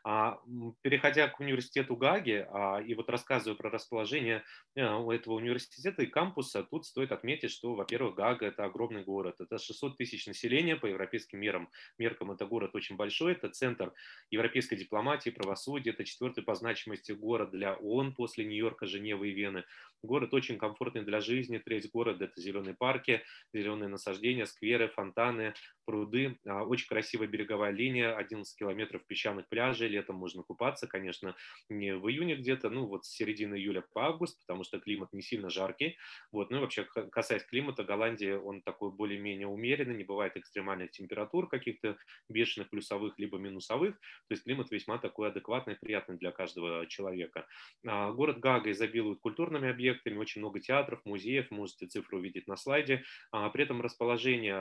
А, 0.05 0.41
переходя 0.83 1.29
к 1.29 1.41
университету 1.41 1.97
Гаги, 1.97 2.47
а, 2.51 2.81
и 2.81 2.95
вот 2.95 3.09
рассказываю 3.09 3.57
про 3.57 3.71
расположение 3.71 4.45
у 4.77 5.11
этого 5.11 5.35
университета 5.35 6.03
и 6.03 6.07
кампуса, 6.07 6.63
тут 6.63 6.87
стоит 6.87 7.13
отметить, 7.13 7.51
что, 7.51 7.75
во-первых, 7.75 8.15
Гага– 8.15 8.47
это 8.47 8.65
огромный 8.65 9.03
город. 9.03 9.41
Это 9.41 9.59
600 9.59 9.97
тысяч 9.97 10.27
населения 10.27 10.77
по 10.77 10.87
европейским 10.87 11.39
мерам. 11.41 11.69
Меркам 11.99 12.33
это 12.33 12.47
город 12.47 12.75
очень 12.75 12.97
большой. 12.97 13.33
Это 13.33 13.49
центр 13.49 13.93
европейской 14.31 14.77
дипломатии, 14.77 15.31
правосудия. 15.31 15.91
Это 15.91 16.05
четвертый 16.05 16.43
по 16.45 16.55
значимости 16.55 17.13
город 17.13 17.51
для 17.51 17.75
ООН 17.75 18.15
после 18.15 18.45
Нью-Йорка, 18.45 18.87
Женевы 18.87 19.31
и 19.31 19.33
Вены. 19.33 19.65
Город 20.05 20.35
очень 20.35 20.59
комфортный 20.59 21.03
для 21.03 21.21
жизни. 21.21 21.57
Треть 21.57 21.91
города– 21.91 22.25
это 22.27 22.39
зеленые 22.39 22.75
парки, 22.75 23.23
зеленые 23.55 23.89
насаждения, 23.89 24.45
скверы, 24.45 24.89
фонтаны, 24.89 25.55
пруды. 25.85 26.39
А, 26.47 26.65
очень 26.65 26.89
красивая 26.89 27.27
береговая 27.27 27.71
линия, 27.71 28.17
11 28.17 28.57
километров 28.59 29.05
песчаных 29.07 29.49
пляжей. 29.49 29.89
Летом 29.89 30.17
можно 30.17 30.43
купаться, 30.43 30.87
конечно, 30.87 31.37
не 31.69 31.95
в 31.95 32.09
июне 32.09 32.37
где-то, 32.37 32.71
ну 32.71 32.87
вот 32.87 33.05
с 33.05 33.11
середины 33.11 33.57
июля 33.57 33.85
по 33.93 34.07
август, 34.07 34.41
потому 34.41 34.65
что 34.65 34.81
климат 34.81 35.13
не 35.13 35.23
сильно 35.23 35.51
жаркий. 35.51 35.97
Вот. 36.33 36.51
Ну 36.51 36.59
и 36.59 36.61
вообще, 36.61 36.85
касаясь 36.85 37.45
климата, 37.45 37.85
Голландия, 37.85 38.39
он 38.39 38.63
такой 38.63 38.91
более-менее 38.91 39.47
умеренный, 39.47 39.97
не 39.97 40.05
бывает 40.05 40.37
экстремальных 40.37 40.91
температур 40.91 41.49
каких-то 41.49 41.97
бешеных 42.29 42.71
плюсовых 42.71 43.19
либо 43.19 43.39
минусовых. 43.39 43.95
То 43.97 44.33
есть 44.33 44.45
климат 44.45 44.71
весьма 44.71 44.99
такой 44.99 45.29
адекватный, 45.29 45.77
приятный 45.77 46.17
для 46.17 46.31
каждого 46.31 46.87
человека. 46.87 47.47
А, 47.87 48.13
город 48.13 48.39
Гага 48.39 48.71
изобилует 48.71 49.21
культурными 49.21 49.69
объектами, 49.71 50.17
очень 50.17 50.41
много 50.41 50.61
театров, 50.61 51.01
музеев, 51.05 51.51
можете 51.51 51.87
цифру 51.87 52.19
увидеть 52.19 52.47
на 52.47 52.57
слайде. 52.57 53.05
А, 53.31 53.51
при 53.51 53.65
этом 53.65 53.81
расположение 53.83 54.55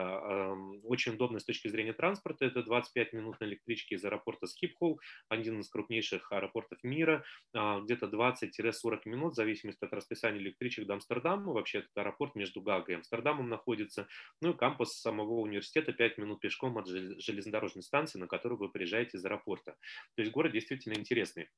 очень 0.84 1.13
удобное 1.14 1.40
с 1.40 1.44
точки 1.44 1.68
зрения 1.68 1.92
транспорта, 1.92 2.44
это 2.44 2.62
25 2.62 3.12
минут 3.12 3.40
на 3.40 3.44
электричке 3.44 3.96
из 3.96 4.04
аэропорта 4.04 4.46
Скипхол, 4.46 5.00
один 5.28 5.60
из 5.60 5.68
крупнейших 5.68 6.30
аэропортов 6.32 6.82
мира, 6.82 7.24
а, 7.54 7.80
где-то 7.80 8.06
20-40 8.06 9.06
минут, 9.06 9.32
в 9.32 9.36
зависимости 9.36 9.84
от 9.84 9.92
расписания 9.92 10.40
электричек 10.40 10.86
до 10.86 10.94
Амстердама, 10.94 11.52
вообще 11.52 11.78
этот 11.78 11.96
аэропорт 11.96 12.34
между 12.34 12.60
Гагой 12.60 12.94
и 12.94 12.96
Амстердамом 12.96 13.48
находится, 13.48 14.06
ну 14.40 14.50
и 14.52 14.56
кампус 14.56 14.94
самого 15.00 15.40
университета 15.40 15.92
5 15.92 16.18
минут 16.18 16.40
пешком 16.40 16.78
от 16.78 16.86
железнодорожной 16.86 17.82
станции, 17.82 18.18
на 18.18 18.26
которую 18.26 18.58
вы 18.58 18.70
приезжаете 18.70 19.18
из 19.18 19.24
аэропорта. 19.24 19.76
То 20.16 20.22
есть 20.22 20.32
город 20.32 20.52
действительно 20.52 20.94
интересный. 20.94 21.48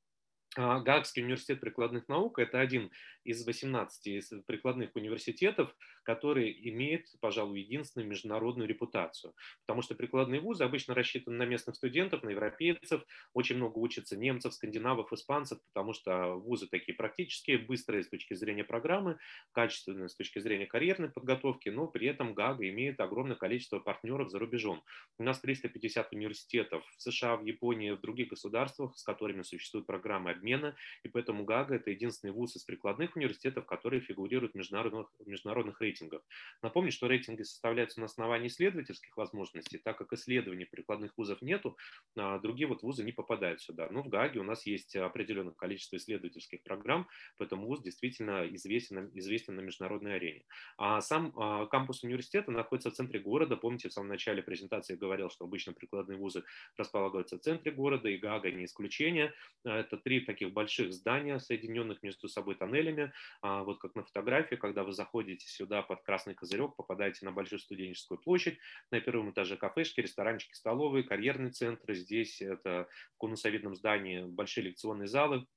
А, 0.55 0.79
Гаагский 0.79 1.23
университет 1.23 1.59
прикладных 1.59 2.07
наук– 2.07 2.39
это 2.39 2.59
один 2.59 2.91
из 3.23 3.45
18 3.45 4.45
прикладных 4.45 4.95
университетов, 4.95 5.75
который 6.03 6.57
имеет, 6.69 7.07
пожалуй, 7.19 7.59
единственную 7.59 8.09
международную 8.09 8.69
репутацию. 8.69 9.33
Потому 9.65 9.81
что 9.81 9.95
прикладные 9.95 10.39
вузы 10.39 10.63
обычно 10.63 10.95
рассчитаны 10.95 11.35
на 11.35 11.43
местных 11.43 11.75
студентов, 11.75 12.23
на 12.23 12.29
европейцев, 12.29 13.03
очень 13.33 13.57
много 13.57 13.77
учатся 13.79 14.15
немцев, 14.15 14.53
скандинавов, 14.53 15.11
испанцев, 15.11 15.59
потому 15.73 15.91
что 15.91 16.35
вузы 16.35 16.67
такие 16.67 16.95
практические, 16.95 17.57
быстрые 17.57 18.03
с 18.03 18.09
точки 18.09 18.33
зрения 18.33 18.63
программы, 18.63 19.17
качественные 19.51 20.07
с 20.07 20.15
точки 20.15 20.39
зрения 20.39 20.65
карьерной 20.65 21.09
подготовки, 21.09 21.67
но 21.67 21.87
при 21.87 22.07
этом 22.07 22.33
Гага 22.33 22.67
имеет 22.69 23.01
огромное 23.01 23.35
количество 23.35 23.79
партнеров 23.79 24.29
за 24.29 24.39
рубежом. 24.39 24.81
У 25.19 25.23
нас 25.23 25.41
350 25.41 26.13
университетов 26.13 26.85
в 26.95 27.01
США, 27.01 27.35
в 27.35 27.43
Японии, 27.43 27.91
в 27.91 27.99
других 27.99 28.29
государствах, 28.29 28.97
с 28.97 29.03
которыми 29.03 29.41
существуют 29.41 29.85
программы 29.85 30.31
обмена 30.37 30.75
и 31.03 31.09
поэтому 31.09 31.43
ГАГА– 31.43 31.75
это 31.77 31.91
единственный 31.91 32.31
вуз 32.31 32.55
из 32.55 32.63
прикладных 32.63 33.15
университетов, 33.15 33.65
который 33.65 33.99
фигурирует 33.99 34.53
в 34.53 34.55
международных, 34.55 35.07
международных 35.25 35.81
рейтингах. 35.81 36.21
Напомню, 36.61 36.91
что 36.91 37.07
рейтинги 37.07 37.43
составляются 37.43 37.99
на 37.99 38.05
основании 38.05 38.47
исследовательских 38.47 39.15
возможностей, 39.17 39.77
так 39.77 39.97
как 39.97 40.13
исследований 40.13 40.65
прикладных 40.65 41.17
вузов 41.17 41.41
нету, 41.41 41.77
а 42.15 42.39
другие 42.39 42.67
вот 42.67 42.83
вузы 42.83 43.03
не 43.03 43.11
попадают 43.11 43.61
сюда. 43.61 43.87
Но 43.91 44.03
в 44.03 44.09
ГАГе 44.09 44.39
у 44.39 44.43
нас 44.43 44.65
есть 44.65 44.95
определенное 44.95 45.53
количество 45.53 45.97
исследовательских 45.97 46.63
программ, 46.63 47.07
поэтому 47.37 47.67
вуз 47.67 47.81
действительно 47.81 48.47
известен, 48.55 49.09
известен 49.13 49.55
на 49.55 49.61
международной 49.61 50.15
арене. 50.15 50.43
А 50.77 51.01
сам 51.01 51.33
а, 51.37 51.65
кампус 51.67 52.03
университета 52.03 52.51
находится 52.51 52.91
в 52.91 52.93
центре 52.93 53.19
города. 53.19 53.55
Помните, 53.55 53.89
в 53.89 53.93
самом 53.93 54.09
начале 54.09 54.41
презентации 54.41 54.93
я 54.93 54.99
говорил, 54.99 55.29
что 55.29 55.45
обычно 55.45 55.73
прикладные 55.73 56.17
вузы 56.17 56.43
располагаются 56.77 57.37
в 57.37 57.41
центре 57.41 57.71
города, 57.71 58.09
и 58.09 58.17
ГАГа 58.17 58.51
не 58.51 58.65
исключение. 58.65 59.33
Это 59.63 59.97
три 59.97 60.19
таких 60.27 60.53
больших 60.53 60.93
здания, 60.93 61.39
соединенных 61.39 62.03
между 62.03 62.27
собой 62.27 62.55
тоннелями. 62.55 63.11
А, 63.41 63.63
вот 63.63 63.79
как 63.79 63.95
на 63.95 64.03
фотографии, 64.03 64.55
когда 64.55 64.83
вы 64.83 64.91
заходите 64.91 65.47
сюда 65.47 65.81
под 65.81 66.03
Красный 66.03 66.35
Козырек, 66.35 66.75
попадаете 66.75 67.25
на 67.25 67.31
Большую 67.31 67.59
студенческую 67.59 68.19
площадь, 68.19 68.59
на 68.91 69.01
первом 69.01 69.31
этаже 69.31 69.57
кафешки, 69.57 70.01
ресторанчики, 70.01 70.53
столовые, 70.53 71.03
карьерный 71.03 71.51
центр. 71.51 71.93
Здесь 71.93 72.41
это 72.41 72.87
в 73.15 73.17
конусовидном 73.17 73.75
здании 73.75 74.21
большие 74.25 74.65
лекционные 74.65 75.07
залы, 75.07 75.47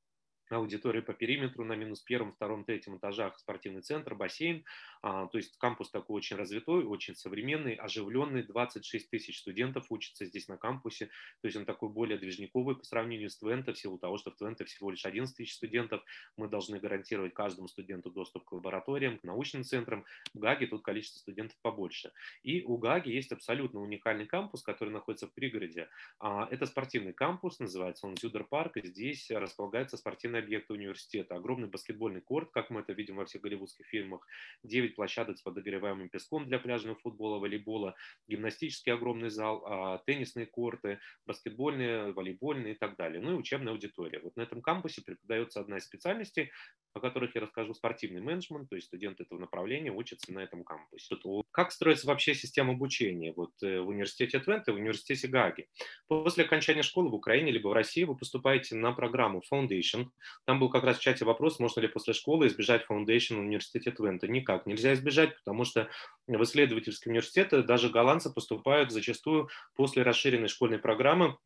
аудитории 0.56 1.00
по 1.00 1.12
периметру 1.12 1.64
на 1.64 1.74
минус 1.74 2.00
первом, 2.00 2.32
втором, 2.32 2.64
третьем 2.64 2.96
этажах 2.96 3.38
спортивный 3.38 3.82
центр, 3.82 4.14
бассейн. 4.14 4.64
А, 5.02 5.26
то 5.26 5.38
есть 5.38 5.56
кампус 5.58 5.90
такой 5.90 6.16
очень 6.16 6.36
развитой, 6.36 6.84
очень 6.84 7.14
современный, 7.14 7.74
оживленный. 7.74 8.42
26 8.42 9.10
тысяч 9.10 9.38
студентов 9.38 9.86
учатся 9.90 10.24
здесь 10.24 10.48
на 10.48 10.56
кампусе. 10.56 11.06
То 11.40 11.46
есть 11.46 11.56
он 11.56 11.64
такой 11.64 11.88
более 11.88 12.18
движниковый 12.18 12.76
по 12.76 12.84
сравнению 12.84 13.30
с 13.30 13.38
Твенто, 13.38 13.72
в 13.72 13.78
силу 13.78 13.98
того, 13.98 14.18
что 14.18 14.30
в 14.30 14.36
Твенто 14.36 14.64
всего 14.64 14.90
лишь 14.90 15.04
11 15.04 15.36
тысяч 15.36 15.54
студентов. 15.54 16.02
Мы 16.36 16.48
должны 16.48 16.78
гарантировать 16.80 17.34
каждому 17.34 17.68
студенту 17.68 18.10
доступ 18.10 18.44
к 18.44 18.52
лабораториям, 18.52 19.18
к 19.18 19.24
научным 19.24 19.62
центрам. 19.62 20.04
В 20.34 20.38
Гаге 20.38 20.66
тут 20.66 20.82
количество 20.82 21.20
студентов 21.20 21.56
побольше. 21.62 22.12
И 22.42 22.62
у 22.64 22.76
Гаги 22.76 23.10
есть 23.10 23.32
абсолютно 23.32 23.80
уникальный 23.80 24.26
кампус, 24.26 24.62
который 24.62 24.90
находится 24.90 25.26
в 25.26 25.32
пригороде. 25.32 25.88
А, 26.18 26.48
это 26.50 26.66
спортивный 26.66 27.12
кампус, 27.12 27.60
называется 27.60 28.06
он 28.06 28.16
Зюдер 28.16 28.44
парк. 28.44 28.76
Здесь 28.82 29.30
располагается 29.30 29.96
спортивная 29.96 30.39
объекты 30.40 30.74
университета. 30.74 31.36
Огромный 31.36 31.68
баскетбольный 31.68 32.20
корт, 32.20 32.50
как 32.52 32.70
мы 32.70 32.80
это 32.80 32.92
видим 32.92 33.16
во 33.16 33.24
всех 33.24 33.42
голливудских 33.42 33.86
фильмах, 33.86 34.26
9 34.64 34.96
площадок 34.96 35.38
с 35.38 35.42
подогреваемым 35.42 36.08
песком 36.08 36.46
для 36.46 36.58
пляжного 36.58 36.96
футбола, 36.98 37.38
волейбола, 37.38 37.94
гимнастический 38.28 38.92
огромный 38.92 39.30
зал, 39.30 39.62
а, 39.66 39.98
теннисные 40.06 40.46
корты, 40.46 41.00
баскетбольные, 41.26 42.12
волейбольные 42.12 42.74
и 42.74 42.76
так 42.76 42.96
далее. 42.96 43.22
Ну 43.22 43.32
и 43.32 43.34
учебная 43.34 43.72
аудитория. 43.72 44.20
Вот 44.20 44.36
на 44.36 44.42
этом 44.42 44.62
кампусе 44.62 45.02
преподается 45.02 45.60
одна 45.60 45.78
из 45.78 45.84
специальностей, 45.84 46.50
о 46.92 47.00
которых 47.00 47.34
я 47.34 47.40
расскажу, 47.40 47.74
спортивный 47.74 48.20
менеджмент, 48.20 48.68
то 48.68 48.74
есть 48.74 48.88
студенты 48.88 49.22
этого 49.22 49.38
направления 49.38 49.92
учатся 49.92 50.32
на 50.32 50.40
этом 50.40 50.64
кампусе. 50.64 51.16
Как 51.52 51.72
строится 51.72 52.06
вообще 52.06 52.34
система 52.34 52.72
обучения 52.72 53.32
вот, 53.32 53.52
э, 53.62 53.80
в 53.80 53.88
университете 53.88 54.40
Твенте, 54.40 54.72
в 54.72 54.76
университете 54.76 55.28
Гаги? 55.28 55.68
После 56.08 56.44
окончания 56.44 56.82
школы 56.82 57.10
в 57.10 57.14
Украине 57.14 57.52
либо 57.52 57.68
в 57.68 57.72
России 57.72 58.04
вы 58.04 58.16
поступаете 58.16 58.74
на 58.74 58.92
программу 58.92 59.42
Foundation, 59.52 60.08
там 60.46 60.60
был 60.60 60.70
как 60.70 60.84
раз 60.84 60.98
в 60.98 61.00
чате 61.00 61.24
вопрос, 61.24 61.58
можно 61.58 61.80
ли 61.80 61.88
после 61.88 62.12
школы 62.12 62.46
избежать 62.46 62.84
в 63.38 63.44
университете 63.46 63.90
Твента. 63.90 64.28
Никак 64.28 64.66
нельзя 64.66 64.94
избежать, 64.94 65.36
потому 65.36 65.64
что 65.64 65.88
в 66.26 66.42
исследовательские 66.42 67.10
университеты 67.10 67.62
даже 67.62 67.90
голландцы 67.90 68.32
поступают 68.32 68.92
зачастую 68.92 69.48
после 69.74 70.02
расширенной 70.02 70.48
школьной 70.48 70.78
программы 70.78 71.36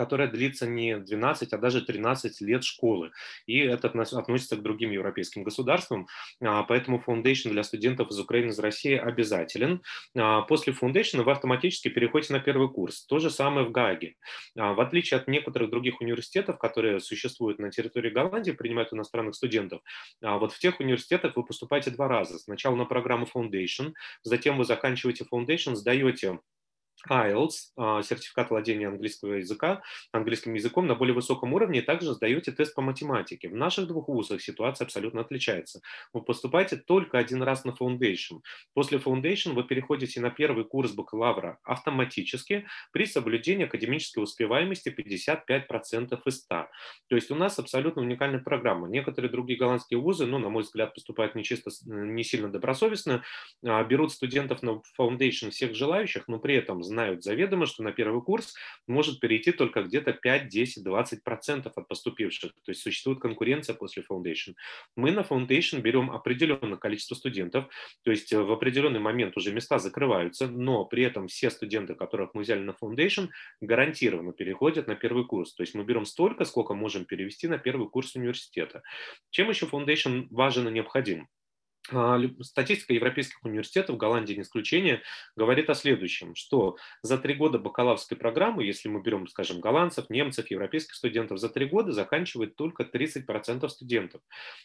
которая 0.00 0.28
длится 0.28 0.66
не 0.66 0.96
12, 0.96 1.52
а 1.52 1.58
даже 1.58 1.82
13 1.82 2.40
лет 2.40 2.64
школы. 2.64 3.10
И 3.44 3.58
это 3.58 3.88
относится 3.88 4.56
к 4.56 4.62
другим 4.62 4.92
европейским 4.92 5.42
государствам. 5.42 6.06
А, 6.40 6.62
поэтому 6.62 7.04
Foundation 7.06 7.50
для 7.50 7.62
студентов 7.64 8.08
из 8.08 8.18
Украины, 8.18 8.48
из 8.48 8.58
России 8.58 8.96
обязателен. 8.96 9.82
А, 10.16 10.40
после 10.40 10.72
Foundation 10.72 11.22
вы 11.22 11.32
автоматически 11.32 11.88
переходите 11.88 12.32
на 12.32 12.40
первый 12.40 12.70
курс. 12.70 13.04
То 13.04 13.18
же 13.18 13.28
самое 13.28 13.66
в 13.66 13.72
Гаге. 13.72 14.14
А, 14.56 14.72
в 14.72 14.80
отличие 14.80 15.20
от 15.20 15.28
некоторых 15.28 15.68
других 15.68 16.00
университетов, 16.00 16.56
которые 16.56 17.00
существуют 17.00 17.58
на 17.58 17.70
территории 17.70 18.08
Голландии, 18.08 18.52
принимают 18.52 18.94
иностранных 18.94 19.34
студентов, 19.34 19.82
вот 20.22 20.54
в 20.54 20.58
тех 20.58 20.80
университетах 20.80 21.36
вы 21.36 21.44
поступаете 21.44 21.90
два 21.90 22.08
раза. 22.08 22.38
Сначала 22.38 22.74
на 22.74 22.86
программу 22.86 23.26
Foundation, 23.26 23.92
затем 24.22 24.56
вы 24.56 24.64
заканчиваете 24.64 25.26
Foundation, 25.30 25.74
сдаете 25.74 26.38
IELTS, 27.08 27.52
а, 27.76 28.02
сертификат 28.02 28.50
владения 28.50 28.88
английского 28.88 29.34
языка, 29.34 29.82
английским 30.12 30.54
языком 30.54 30.86
на 30.86 30.94
более 30.94 31.14
высоком 31.14 31.52
уровне, 31.54 31.80
и 31.80 31.82
также 31.82 32.12
сдаете 32.12 32.52
тест 32.52 32.74
по 32.74 32.82
математике. 32.82 33.48
В 33.48 33.54
наших 33.54 33.86
двух 33.86 34.08
вузах 34.08 34.40
ситуация 34.42 34.84
абсолютно 34.84 35.20
отличается. 35.20 35.80
Вы 36.12 36.22
поступаете 36.22 36.76
только 36.76 37.18
один 37.18 37.42
раз 37.42 37.64
на 37.64 37.70
Foundation. 37.70 38.40
После 38.74 38.98
Foundation 38.98 39.52
вы 39.52 39.64
переходите 39.64 40.20
на 40.20 40.30
первый 40.30 40.64
курс 40.64 40.92
бакалавра 40.92 41.58
автоматически 41.62 42.66
при 42.92 43.06
соблюдении 43.06 43.64
академической 43.64 44.22
успеваемости 44.22 44.88
55% 44.88 46.20
из 46.24 46.36
100. 46.40 46.68
То 47.08 47.14
есть 47.14 47.30
у 47.30 47.34
нас 47.34 47.58
абсолютно 47.58 48.02
уникальная 48.02 48.40
программа. 48.40 48.88
Некоторые 48.88 49.30
другие 49.30 49.58
голландские 49.58 50.00
вузы, 50.00 50.26
ну, 50.26 50.38
на 50.38 50.48
мой 50.48 50.62
взгляд, 50.62 50.94
поступают 50.94 51.34
не, 51.34 51.44
чисто, 51.44 51.70
не 51.86 52.24
сильно 52.24 52.50
добросовестно, 52.50 53.22
а, 53.64 53.82
берут 53.84 54.12
студентов 54.12 54.62
на 54.62 54.80
Foundation 54.98 55.50
всех 55.50 55.74
желающих, 55.74 56.28
но 56.28 56.38
при 56.38 56.54
этом 56.54 56.82
знают 56.90 57.22
заведомо, 57.22 57.66
что 57.66 57.82
на 57.82 57.92
первый 57.92 58.22
курс 58.22 58.54
может 58.86 59.20
перейти 59.20 59.52
только 59.52 59.82
где-то 59.82 60.12
5, 60.12 60.48
10, 60.48 60.84
20 60.84 61.24
процентов 61.24 61.72
от 61.76 61.88
поступивших. 61.88 62.52
То 62.52 62.70
есть 62.70 62.82
существует 62.82 63.20
конкуренция 63.20 63.74
после 63.74 64.04
Foundation. 64.10 64.54
Мы 64.96 65.12
на 65.12 65.20
Foundation 65.20 65.80
берем 65.80 66.10
определенное 66.10 66.76
количество 66.76 67.14
студентов, 67.14 67.68
то 68.02 68.10
есть 68.10 68.32
в 68.32 68.52
определенный 68.52 69.00
момент 69.00 69.36
уже 69.36 69.52
места 69.52 69.78
закрываются, 69.78 70.48
но 70.48 70.84
при 70.84 71.04
этом 71.04 71.28
все 71.28 71.50
студенты, 71.50 71.94
которых 71.94 72.34
мы 72.34 72.42
взяли 72.42 72.60
на 72.60 72.74
Foundation, 72.82 73.28
гарантированно 73.60 74.32
переходят 74.32 74.86
на 74.86 74.96
первый 74.96 75.24
курс. 75.24 75.54
То 75.54 75.62
есть 75.62 75.74
мы 75.74 75.84
берем 75.84 76.04
столько, 76.04 76.44
сколько 76.44 76.74
можем 76.74 77.04
перевести 77.04 77.48
на 77.48 77.58
первый 77.58 77.88
курс 77.88 78.16
университета. 78.16 78.82
Чем 79.30 79.48
еще 79.48 79.66
Foundation 79.66 80.26
важен 80.30 80.68
и 80.68 80.72
необходим? 80.72 81.28
А, 81.92 82.20
статистика 82.42 82.92
европейских 82.92 83.42
университетов, 83.42 83.96
Голландия 83.96 84.36
не 84.36 84.42
исключение, 84.42 85.02
говорит 85.34 85.70
о 85.70 85.74
следующем, 85.74 86.34
что 86.34 86.76
за 87.02 87.16
три 87.18 87.34
года 87.34 87.58
бакалаврской 87.58 88.16
программы, 88.16 88.64
если 88.64 88.88
мы 88.88 89.00
берем, 89.00 89.26
скажем, 89.26 89.60
голландцев, 89.60 90.10
немцев, 90.10 90.50
европейских 90.50 90.94
студентов, 90.94 91.38
за 91.38 91.48
три 91.48 91.66
года 91.66 91.92
заканчивает 91.92 92.54
только 92.54 92.82
30% 92.82 93.66
студентов. 93.68 94.20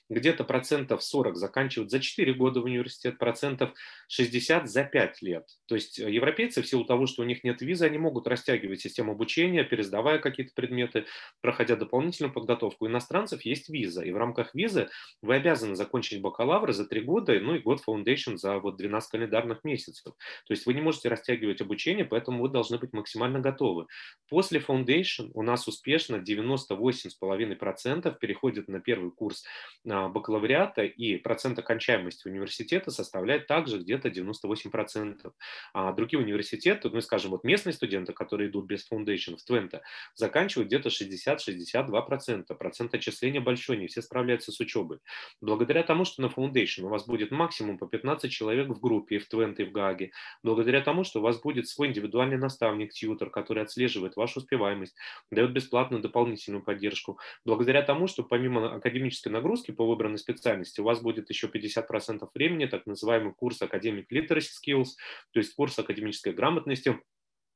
Где-то 0.10 0.44
процентов 0.44 1.04
40 1.04 1.38
заканчивают 1.38 1.90
за 1.90 2.00
4 2.00 2.34
года 2.34 2.60
в 2.60 2.66
университет, 2.66 3.18
процентов 3.18 3.74
60 4.10 4.70
за 4.70 4.84
5 4.84 5.22
лет. 5.22 5.48
То 5.68 5.76
есть 5.76 6.00
э, 6.00 6.12
европейцы 6.12 6.62
в 6.62 6.68
силу 6.68 6.84
того, 6.84 7.08
что 7.08 7.22
у 7.22 7.26
них 7.26 7.44
нет 7.44 7.62
визы, 7.62 7.86
они 7.86 7.98
могут 7.98 8.28
растягивать 8.28 8.82
систему 8.82 9.14
обучения, 9.14 9.64
пересдавая 9.64 10.20
какие-то 10.20 10.54
предметы, 10.54 11.06
проходя 11.42 11.76
дополнительную 11.76 12.34
подготовку. 12.34 12.86
У 12.86 12.88
иностранцев 12.90 13.44
есть 13.44 13.70
виза, 13.70 14.04
и 14.04 14.12
в 14.12 14.18
рамках 14.18 14.54
визы 14.54 14.90
вы 15.22 15.36
обязаны 15.36 15.76
закончить 15.76 16.22
бакалавр 16.22 16.74
за 16.74 16.86
три 16.86 17.05
года, 17.06 17.40
ну 17.40 17.56
и 17.56 17.60
год 17.60 17.82
Foundation 17.88 18.38
за 18.38 18.60
вот 18.60 18.78
12 18.78 19.10
календарных 19.10 19.64
месяцев. 19.64 20.14
То 20.48 20.54
есть 20.54 20.66
вы 20.66 20.74
не 20.74 20.82
можете 20.82 21.10
растягивать 21.10 21.62
обучение, 21.62 22.06
поэтому 22.06 22.42
вы 22.42 22.50
должны 22.50 22.78
быть 22.78 22.94
максимально 22.94 23.40
готовы. 23.40 23.88
После 24.30 24.60
Foundation 24.60 25.32
у 25.34 25.44
нас 25.44 25.68
успешно 25.68 26.18
98,5% 26.18 28.18
переходит 28.20 28.68
на 28.68 28.80
первый 28.80 29.12
курс 29.12 29.44
а, 29.88 30.10
бакалавриата, 30.10 30.84
и 30.84 31.18
процент 31.18 31.60
окончаемости 31.60 32.28
университета 32.28 32.92
составляет 32.92 33.48
также 33.48 33.80
где-то 33.80 34.10
98%. 34.10 35.32
А 35.74 35.94
другие 35.94 36.22
университеты, 36.22 36.90
ну, 36.90 37.02
скажем, 37.02 37.32
вот 37.32 37.44
местные 37.44 37.74
студенты, 37.74 38.14
которые 38.14 38.50
идут 38.50 38.66
без 38.66 38.90
Foundation 38.92 39.38
в 39.38 39.44
Твента, 39.44 39.82
заканчивают 40.16 40.68
где-то 40.68 40.90
60-62%. 40.90 42.54
Процент 42.56 42.94
отчисления 42.94 43.42
большой, 43.42 43.78
не 43.78 43.88
все 43.88 44.02
справляются 44.02 44.52
с 44.52 44.60
учебой. 44.60 45.00
Благодаря 45.42 45.84
тому, 45.84 46.06
что 46.06 46.22
на 46.22 46.28
Foundation 46.28 46.84
у 46.84 46.90
вас 46.96 47.06
будет 47.06 47.32
максимум 47.32 47.78
по 47.78 47.88
15 47.88 48.32
человек 48.32 48.70
в 48.70 48.80
группе 48.80 49.20
в 49.20 49.28
Твент 49.28 49.60
и 49.60 49.66
в 49.66 49.72
Гаге, 49.72 50.12
благодаря 50.44 50.82
тому, 50.82 51.04
что 51.04 51.20
у 51.20 51.24
вас 51.24 51.42
будет 51.42 51.68
свой 51.68 51.90
индивидуальный 51.90 52.38
наставник, 52.38 52.94
тьютер, 52.94 53.30
который 53.30 53.64
отслеживает 53.64 54.16
вашу 54.16 54.40
успеваемость, 54.40 54.96
дает 55.30 55.52
бесплатную 55.52 56.02
дополнительную 56.02 56.64
поддержку, 56.64 57.20
благодаря 57.44 57.82
тому, 57.82 58.08
что 58.08 58.24
помимо 58.24 58.76
академической 58.76 59.30
нагрузки 59.30 59.72
по 59.72 59.86
выбранной 59.86 60.18
специальности 60.18 60.80
у 60.80 60.86
вас 60.86 61.02
будет 61.02 61.30
еще 61.30 61.48
50% 61.48 62.28
времени, 62.34 62.66
так 62.66 62.86
называемый 62.86 63.34
курс 63.34 63.62
Academic 63.62 64.06
Literacy 64.12 64.52
Skills, 64.66 64.96
то 65.32 65.40
есть 65.40 65.54
курс 65.54 65.78
академической 65.78 66.34
грамотности, 66.34 67.00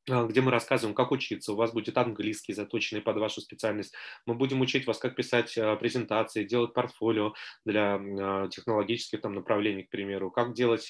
где 0.09 0.41
мы 0.41 0.51
рассказываем, 0.51 0.95
как 0.95 1.11
учиться. 1.11 1.53
У 1.53 1.55
вас 1.55 1.71
будет 1.71 1.97
английский, 1.97 2.53
заточенный 2.53 3.01
под 3.01 3.17
вашу 3.17 3.41
специальность. 3.41 3.93
Мы 4.25 4.33
будем 4.33 4.61
учить 4.61 4.87
вас, 4.87 4.97
как 4.97 5.15
писать 5.15 5.57
а, 5.57 5.75
презентации, 5.75 6.43
делать 6.43 6.73
портфолио 6.73 7.33
для 7.65 7.99
а, 7.99 8.47
технологических 8.49 9.21
там, 9.21 9.35
направлений, 9.35 9.83
к 9.83 9.89
примеру, 9.89 10.31
как 10.31 10.53
делать 10.53 10.89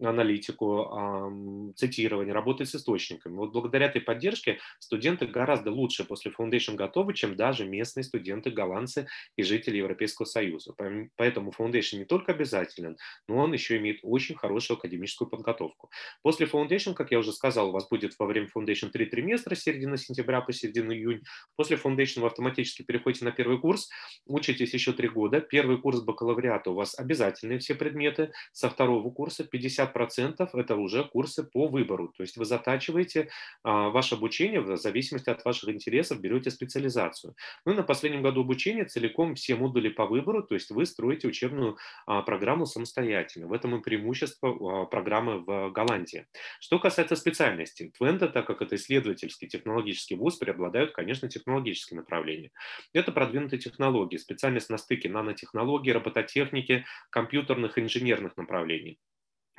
аналитику, 0.00 1.72
цитирование, 1.76 2.32
работать 2.32 2.68
с 2.68 2.74
источниками. 2.74 3.36
Вот 3.36 3.52
благодаря 3.52 3.86
этой 3.86 4.00
поддержке 4.00 4.58
студенты 4.78 5.26
гораздо 5.26 5.70
лучше 5.70 6.04
после 6.04 6.30
Foundation 6.30 6.74
готовы, 6.74 7.14
чем 7.14 7.36
даже 7.36 7.64
местные 7.64 8.04
студенты, 8.04 8.50
голландцы 8.50 9.08
и 9.36 9.42
жители 9.42 9.78
Европейского 9.78 10.26
Союза. 10.26 10.74
Поэтому 11.16 11.52
Foundation 11.56 11.98
не 11.98 12.04
только 12.04 12.32
обязателен, 12.32 12.96
но 13.28 13.38
он 13.38 13.52
еще 13.52 13.78
имеет 13.78 14.00
очень 14.02 14.36
хорошую 14.36 14.78
академическую 14.78 15.28
подготовку. 15.28 15.90
После 16.22 16.46
Foundation, 16.46 16.94
как 16.94 17.10
я 17.10 17.18
уже 17.18 17.32
сказал, 17.32 17.70
у 17.70 17.72
вас 17.72 17.88
будет 17.88 18.14
во 18.18 18.26
время 18.26 18.48
Foundation 18.56 18.90
3 18.90 19.06
триместра, 19.06 19.54
с 19.54 19.62
середины 19.62 19.96
сентября 19.96 20.40
по 20.40 20.52
середину 20.52 20.92
июня. 20.92 21.22
После 21.56 21.76
Foundation 21.76 22.20
вы 22.20 22.26
автоматически 22.26 22.82
переходите 22.82 23.24
на 23.24 23.32
первый 23.32 23.58
курс, 23.58 23.88
учитесь 24.26 24.74
еще 24.74 24.92
три 24.92 25.08
года. 25.08 25.40
Первый 25.40 25.78
курс 25.78 26.00
бакалавриата 26.00 26.70
у 26.70 26.74
вас 26.74 26.98
обязательные 26.98 27.58
все 27.58 27.74
предметы. 27.74 28.32
Со 28.52 28.68
второго 28.68 29.10
курса 29.10 29.46
50% 29.50 30.48
это 30.52 30.76
уже 30.76 31.04
курсы 31.04 31.44
по 31.44 31.68
выбору. 31.68 32.12
То 32.16 32.22
есть 32.22 32.36
вы 32.36 32.44
затачиваете 32.44 33.28
а, 33.62 33.90
ваше 33.90 34.14
обучение 34.14 34.60
в 34.60 34.76
зависимости 34.76 35.30
от 35.30 35.44
ваших 35.44 35.70
интересов, 35.70 36.20
берете 36.20 36.50
специализацию. 36.50 37.34
Ну 37.64 37.72
и 37.72 37.76
на 37.76 37.82
последнем 37.82 38.22
году 38.22 38.42
обучения 38.42 38.84
целиком 38.84 39.34
все 39.34 39.54
модули 39.54 39.88
по 39.88 40.06
выбору, 40.06 40.42
то 40.42 40.54
есть 40.54 40.70
вы 40.70 40.86
строите 40.86 41.28
учебную 41.28 41.76
а, 42.06 42.22
программу 42.22 42.66
самостоятельно. 42.66 43.46
В 43.46 43.52
этом 43.52 43.76
и 43.76 43.82
преимущество 43.82 44.48
а, 44.48 44.86
программы 44.86 45.40
в 45.40 45.70
Голландии. 45.70 46.26
Что 46.60 46.78
касается 46.78 47.16
специальности, 47.16 47.92
Твента 47.96 48.28
так 48.32 48.46
как 48.46 48.62
это 48.62 48.76
исследовательский 48.76 49.48
технологический 49.48 50.14
вуз, 50.16 50.36
преобладают, 50.36 50.92
конечно, 50.92 51.28
технологические 51.28 51.98
направления. 52.00 52.50
Это 52.92 53.12
продвинутые 53.12 53.60
технологии, 53.60 54.16
специальность 54.16 54.70
на 54.70 54.78
стыке 54.78 55.08
нанотехнологий, 55.08 55.92
робототехники, 55.92 56.84
компьютерных 57.10 57.78
инженерных 57.78 58.36
направлений. 58.36 58.98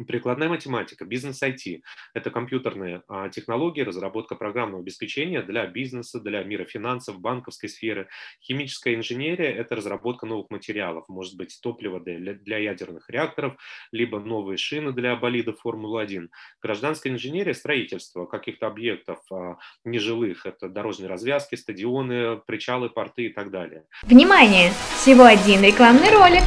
Прикладная 0.07 0.49
математика, 0.49 1.05
бизнес-IT– 1.05 1.81
это 2.15 2.31
компьютерные 2.31 3.03
а, 3.07 3.29
технологии, 3.29 3.81
разработка 3.81 4.33
программного 4.33 4.81
обеспечения 4.81 5.43
для 5.43 5.67
бизнеса, 5.67 6.19
для 6.19 6.43
мира 6.43 6.65
финансов, 6.65 7.19
банковской 7.19 7.69
сферы. 7.69 8.09
Химическая 8.41 8.95
инженерия– 8.95 9.51
это 9.55 9.75
разработка 9.75 10.25
новых 10.25 10.49
материалов, 10.49 11.07
может 11.09 11.37
быть, 11.37 11.59
топливо 11.61 11.99
для, 11.99 12.33
для 12.33 12.57
ядерных 12.57 13.07
реакторов, 13.11 13.55
либо 13.91 14.19
новые 14.19 14.57
шины 14.57 14.93
для 14.93 15.15
болидов 15.15 15.59
Формулы-1. 15.61 16.29
Гражданская 16.63 17.13
инженерия– 17.13 17.53
строительство 17.53 18.25
каких-то 18.25 18.65
объектов 18.65 19.19
а, 19.31 19.57
нежилых, 19.83 20.47
это 20.47 20.69
дорожные 20.69 21.07
развязки, 21.07 21.53
стадионы, 21.53 22.37
причалы, 22.37 22.89
порты 22.89 23.27
и 23.27 23.29
так 23.29 23.51
далее. 23.51 23.85
Внимание! 24.01 24.71
Всего 24.97 25.25
один 25.25 25.61
рекламный 25.61 26.09
ролик. 26.09 26.41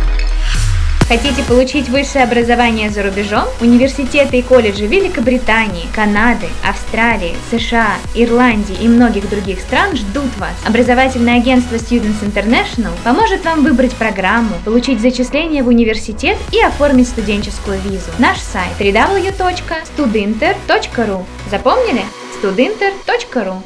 Хотите 1.08 1.42
получить 1.44 1.88
высшее 1.88 2.24
образование 2.24 2.90
за 2.90 3.04
рубежом? 3.04 3.44
Университеты 3.60 4.38
и 4.38 4.42
колледжи 4.42 4.86
Великобритании, 4.86 5.86
Канады, 5.94 6.48
Австралии, 6.68 7.36
США, 7.50 7.94
Ирландии 8.14 8.76
и 8.80 8.88
многих 8.88 9.30
других 9.30 9.60
стран 9.60 9.94
ждут 9.94 10.36
вас. 10.38 10.54
Образовательное 10.66 11.36
агентство 11.36 11.76
Students 11.76 12.22
International 12.22 12.90
поможет 13.04 13.44
вам 13.44 13.62
выбрать 13.62 13.94
программу, 13.94 14.56
получить 14.64 15.00
зачисление 15.00 15.62
в 15.62 15.68
университет 15.68 16.36
и 16.50 16.60
оформить 16.60 17.06
студенческую 17.08 17.78
визу. 17.82 18.10
Наш 18.18 18.38
сайт 18.38 18.72
www.studinter.ru 18.80 21.24
Запомнили? 21.50 22.02
studinter.ru 22.42 23.62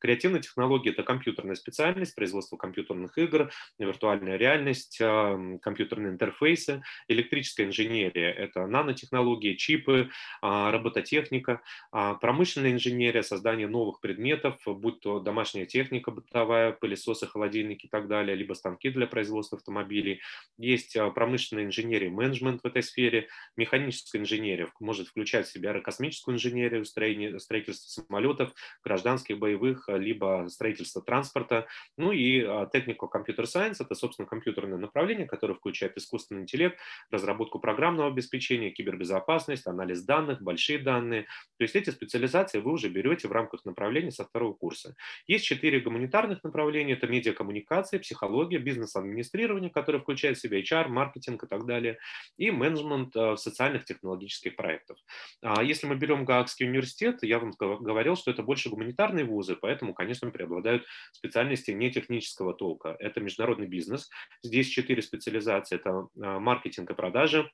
Креативные 0.00 0.42
технологии– 0.42 0.90
это 0.92 1.02
компьютерная 1.02 1.54
специальность, 1.54 2.14
производство 2.14 2.56
компьютерных 2.56 3.18
игр, 3.18 3.50
виртуальная 3.78 4.36
реальность, 4.36 4.98
компьютерные 4.98 6.12
интерфейсы. 6.12 6.82
Электрическая 7.08 7.66
инженерия– 7.66 8.30
это 8.32 8.66
нанотехнологии, 8.66 9.54
чипы, 9.54 10.10
а, 10.42 10.70
робототехника. 10.70 11.62
А, 11.92 12.14
промышленная 12.14 12.72
инженерия– 12.72 13.22
создание 13.22 13.68
новых 13.68 14.00
предметов, 14.00 14.60
будь 14.66 15.00
то 15.00 15.20
домашняя 15.20 15.66
техника 15.66 16.10
бытовая, 16.10 16.72
пылесосы, 16.72 17.26
холодильники 17.26 17.86
и 17.86 17.88
так 17.88 18.08
далее, 18.08 18.36
либо 18.36 18.54
станки 18.54 18.90
для 18.90 19.06
производства 19.06 19.58
автомобилей. 19.58 20.20
Есть 20.58 20.96
а, 20.96 21.10
промышленная 21.10 21.64
инженерия, 21.64 22.10
менеджмент 22.10 22.62
в 22.62 22.66
этой 22.66 22.82
сфере. 22.82 23.28
Механическая 23.56 24.20
инженерия 24.20 24.68
может 24.80 25.08
включать 25.08 25.46
в 25.46 25.52
себя 25.52 25.70
аэрокосмическую 25.70 26.34
инженерию, 26.34 26.84
строительство 26.84 28.02
самолетов, 28.02 28.52
гражданских, 28.84 29.38
боевых, 29.38 29.88
либо 29.96 30.46
строительство 30.48 31.02
транспорта. 31.02 31.66
Ну 31.96 32.12
и 32.12 32.42
Technical 32.42 33.08
Computer 33.12 33.44
Science– 33.44 33.76
это, 33.80 33.94
собственно, 33.94 34.26
компьютерное 34.26 34.78
направление, 34.78 35.26
которое 35.26 35.54
включает 35.54 35.96
искусственный 35.96 36.42
интеллект, 36.42 36.78
разработку 37.10 37.58
программного 37.58 38.10
обеспечения, 38.10 38.70
кибербезопасность, 38.70 39.66
анализ 39.66 40.02
данных, 40.02 40.42
большие 40.42 40.78
данные. 40.78 41.22
То 41.58 41.64
есть 41.64 41.76
эти 41.76 41.90
специализации 41.90 42.60
вы 42.60 42.72
уже 42.72 42.88
берете 42.88 43.28
в 43.28 43.32
рамках 43.32 43.64
направления 43.64 44.10
со 44.10 44.24
второго 44.24 44.54
курса. 44.54 44.94
Есть 45.26 45.44
четыре 45.44 45.80
гуманитарных 45.80 46.44
направления– 46.44 46.92
это 46.94 47.06
медиакоммуникация, 47.06 48.00
психология, 48.00 48.58
бизнес-администрирование, 48.58 49.70
которое 49.70 50.00
включает 50.00 50.38
в 50.38 50.40
себя 50.40 50.60
HR, 50.60 50.88
маркетинг 50.88 51.44
и 51.44 51.46
так 51.46 51.66
далее, 51.66 51.98
и 52.36 52.50
менеджмент 52.50 53.12
социальных 53.38 53.84
технологических 53.84 54.56
проектов. 54.56 54.98
А 55.42 55.62
если 55.62 55.86
мы 55.86 55.96
берем 55.96 56.24
Гаагский 56.24 56.66
университет, 56.66 57.22
я 57.22 57.38
вам 57.38 57.52
говорил, 57.52 58.16
что 58.16 58.30
это 58.30 58.42
больше 58.42 58.68
гуманитарные 58.68 59.24
вузы, 59.24 59.56
поэтому, 59.56 59.75
конечно, 59.94 60.30
преобладают 60.30 60.84
специальности 61.12 61.70
не 61.70 61.90
технического 61.90 62.54
толка. 62.54 62.96
Это 62.98 63.20
международный 63.20 63.66
бизнес. 63.66 64.08
Здесь 64.42 64.68
четыре 64.68 65.02
специализации. 65.02 65.76
Это 65.76 66.08
а, 66.20 66.38
маркетинг 66.38 66.90
и 66.90 66.94
продажи, 66.94 67.50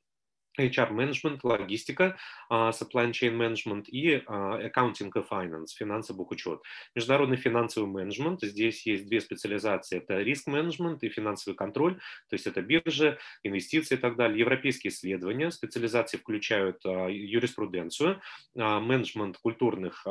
HR-менеджмент, 0.58 1.42
логистика, 1.44 2.16
а, 2.48 2.70
supply 2.70 3.10
chain 3.10 3.36
management 3.36 3.84
и 3.86 4.22
а, 4.26 4.60
accounting 4.60 5.10
и 5.14 5.20
finance, 5.20 5.68
финансы, 5.76 6.12
бухучет. 6.12 6.60
Международный 6.94 7.36
финансовый 7.36 7.86
менеджмент, 7.86 8.42
здесь 8.42 8.86
есть 8.86 9.06
две 9.06 9.20
специализации, 9.20 9.98
это 9.98 10.20
риск 10.20 10.46
менеджмент 10.46 11.02
и 11.02 11.08
финансовый 11.08 11.54
контроль, 11.54 11.96
то 12.28 12.34
есть 12.34 12.46
это 12.46 12.60
биржи, 12.60 13.18
инвестиции 13.42 13.94
и 13.94 13.98
так 13.98 14.16
далее. 14.16 14.38
Европейские 14.40 14.90
исследования, 14.90 15.50
специализации 15.50 16.18
включают 16.18 16.84
а, 16.84 17.08
юриспруденцию, 17.08 18.20
менеджмент 18.54 19.38
культурных, 19.38 20.06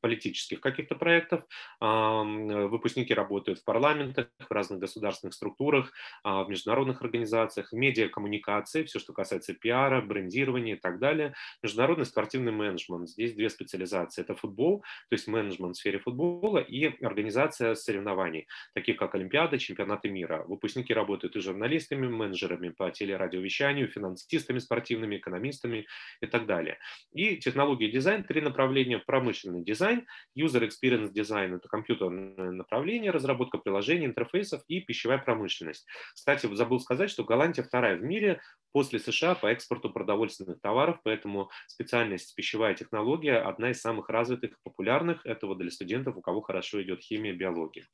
политических 0.00 0.60
каких-то 0.60 0.94
проектов, 0.94 1.44
выпускники 1.80 3.14
работают 3.14 3.60
в 3.60 3.64
парламентах, 3.64 4.28
в 4.40 4.50
разных 4.52 4.80
государственных 4.80 5.34
структурах, 5.34 5.92
в 6.24 6.46
международных 6.48 7.02
организациях, 7.02 7.72
медиакоммуникации, 7.72 8.84
все, 8.84 8.98
что 8.98 9.12
касается 9.12 9.52
пиара, 9.68 10.00
брендирования 10.00 10.76
и 10.76 10.78
так 10.78 10.98
далее. 10.98 11.34
Международный 11.62 12.06
спортивный 12.06 12.52
менеджмент. 12.52 13.10
Здесь 13.10 13.34
две 13.34 13.50
специализации. 13.50 14.22
Это 14.22 14.34
футбол, 14.34 14.80
то 14.80 15.14
есть 15.14 15.28
менеджмент 15.28 15.76
в 15.76 15.78
сфере 15.78 15.98
футбола 15.98 16.58
и 16.58 16.86
организация 17.04 17.74
соревнований, 17.74 18.46
таких 18.74 18.96
как 18.96 19.14
Олимпиада, 19.14 19.58
чемпионаты 19.58 20.08
мира. 20.08 20.44
Выпускники 20.48 20.94
работают 20.94 21.36
и 21.36 21.40
журналистами, 21.40 22.08
менеджерами 22.08 22.70
по 22.70 22.90
телерадиовещанию, 22.90 23.88
финансистами 23.88 24.58
спортивными, 24.58 25.18
экономистами 25.18 25.86
и 26.22 26.26
так 26.26 26.46
далее. 26.46 26.78
И 27.12 27.36
технология 27.36 27.90
дизайн, 27.90 28.24
три 28.24 28.40
направления. 28.40 28.98
Промышленный 28.98 29.62
дизайн, 29.62 30.06
user 30.38 30.66
experience 30.66 31.12
design– 31.12 31.56
это 31.56 31.68
компьютерное 31.68 32.52
направление, 32.52 33.10
разработка 33.10 33.58
приложений, 33.58 34.06
интерфейсов 34.06 34.62
и 34.66 34.80
пищевая 34.80 35.18
промышленность. 35.18 35.86
Кстати, 36.14 36.48
забыл 36.54 36.80
сказать, 36.80 37.10
что 37.10 37.24
Голландия 37.24 37.62
вторая 37.62 37.96
в 37.96 38.02
мире 38.02 38.40
после 38.72 38.98
США 38.98 39.34
по 39.34 39.52
экспорту 39.58 39.90
продовольственных 39.90 40.60
товаров, 40.60 41.00
поэтому 41.02 41.50
специальность 41.66 42.34
пищевая 42.34 42.74
технология 42.74 43.38
одна 43.38 43.70
из 43.70 43.80
самых 43.80 44.08
развитых 44.08 44.52
и 44.52 44.56
популярных. 44.62 45.26
Это 45.26 45.46
вот 45.46 45.58
для 45.58 45.70
студентов, 45.70 46.16
у 46.16 46.22
кого 46.22 46.40
хорошо 46.40 46.80
идет 46.82 47.02
химия, 47.02 47.34
биология. 47.34 47.84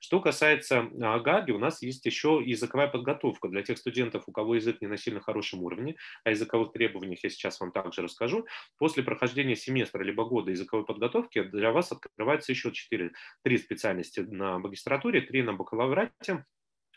Что 0.00 0.20
касается 0.20 0.88
а, 1.02 1.18
ГАГИ, 1.18 1.52
у 1.52 1.58
нас 1.58 1.82
есть 1.82 2.06
еще 2.06 2.40
языковая 2.42 2.88
подготовка 2.88 3.48
для 3.48 3.62
тех 3.62 3.76
студентов, 3.76 4.24
у 4.26 4.32
кого 4.32 4.54
язык 4.54 4.80
не 4.80 4.86
на 4.86 4.96
сильно 4.96 5.20
хорошем 5.20 5.62
уровне. 5.62 5.96
О 6.24 6.30
языковых 6.30 6.72
требованиях 6.72 7.22
я 7.24 7.30
сейчас 7.30 7.60
вам 7.60 7.72
также 7.72 8.02
расскажу. 8.02 8.46
После 8.78 9.02
прохождения 9.02 9.56
семестра 9.56 10.02
либо 10.02 10.24
года 10.24 10.52
языковой 10.52 10.86
подготовки 10.86 11.42
для 11.42 11.72
вас 11.72 11.92
открывается 11.92 12.52
еще 12.52 12.72
4, 12.72 13.12
3 13.42 13.58
специальности 13.58 14.20
на 14.20 14.58
магистратуре, 14.58 15.20
3 15.20 15.42
на 15.42 15.52
бакалаврате 15.52 16.44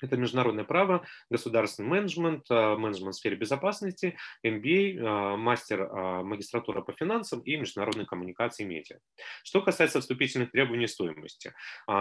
это 0.01 0.17
международное 0.17 0.63
право, 0.63 1.05
государственный 1.29 1.89
менеджмент, 1.89 2.45
а, 2.49 2.75
менеджмент 2.77 3.15
в 3.15 3.17
сфере 3.17 3.35
безопасности, 3.35 4.17
MBA, 4.45 4.99
а, 4.99 5.37
мастер 5.37 5.81
а, 5.83 6.23
магистратура 6.23 6.81
по 6.81 6.93
финансам 6.93 7.39
и 7.41 7.55
международные 7.55 8.05
коммуникации 8.05 8.63
и 8.63 8.67
медиа. 8.67 8.97
Что 9.43 9.61
касается 9.61 10.01
вступительных 10.01 10.51
требований 10.51 10.87
стоимости. 10.87 11.53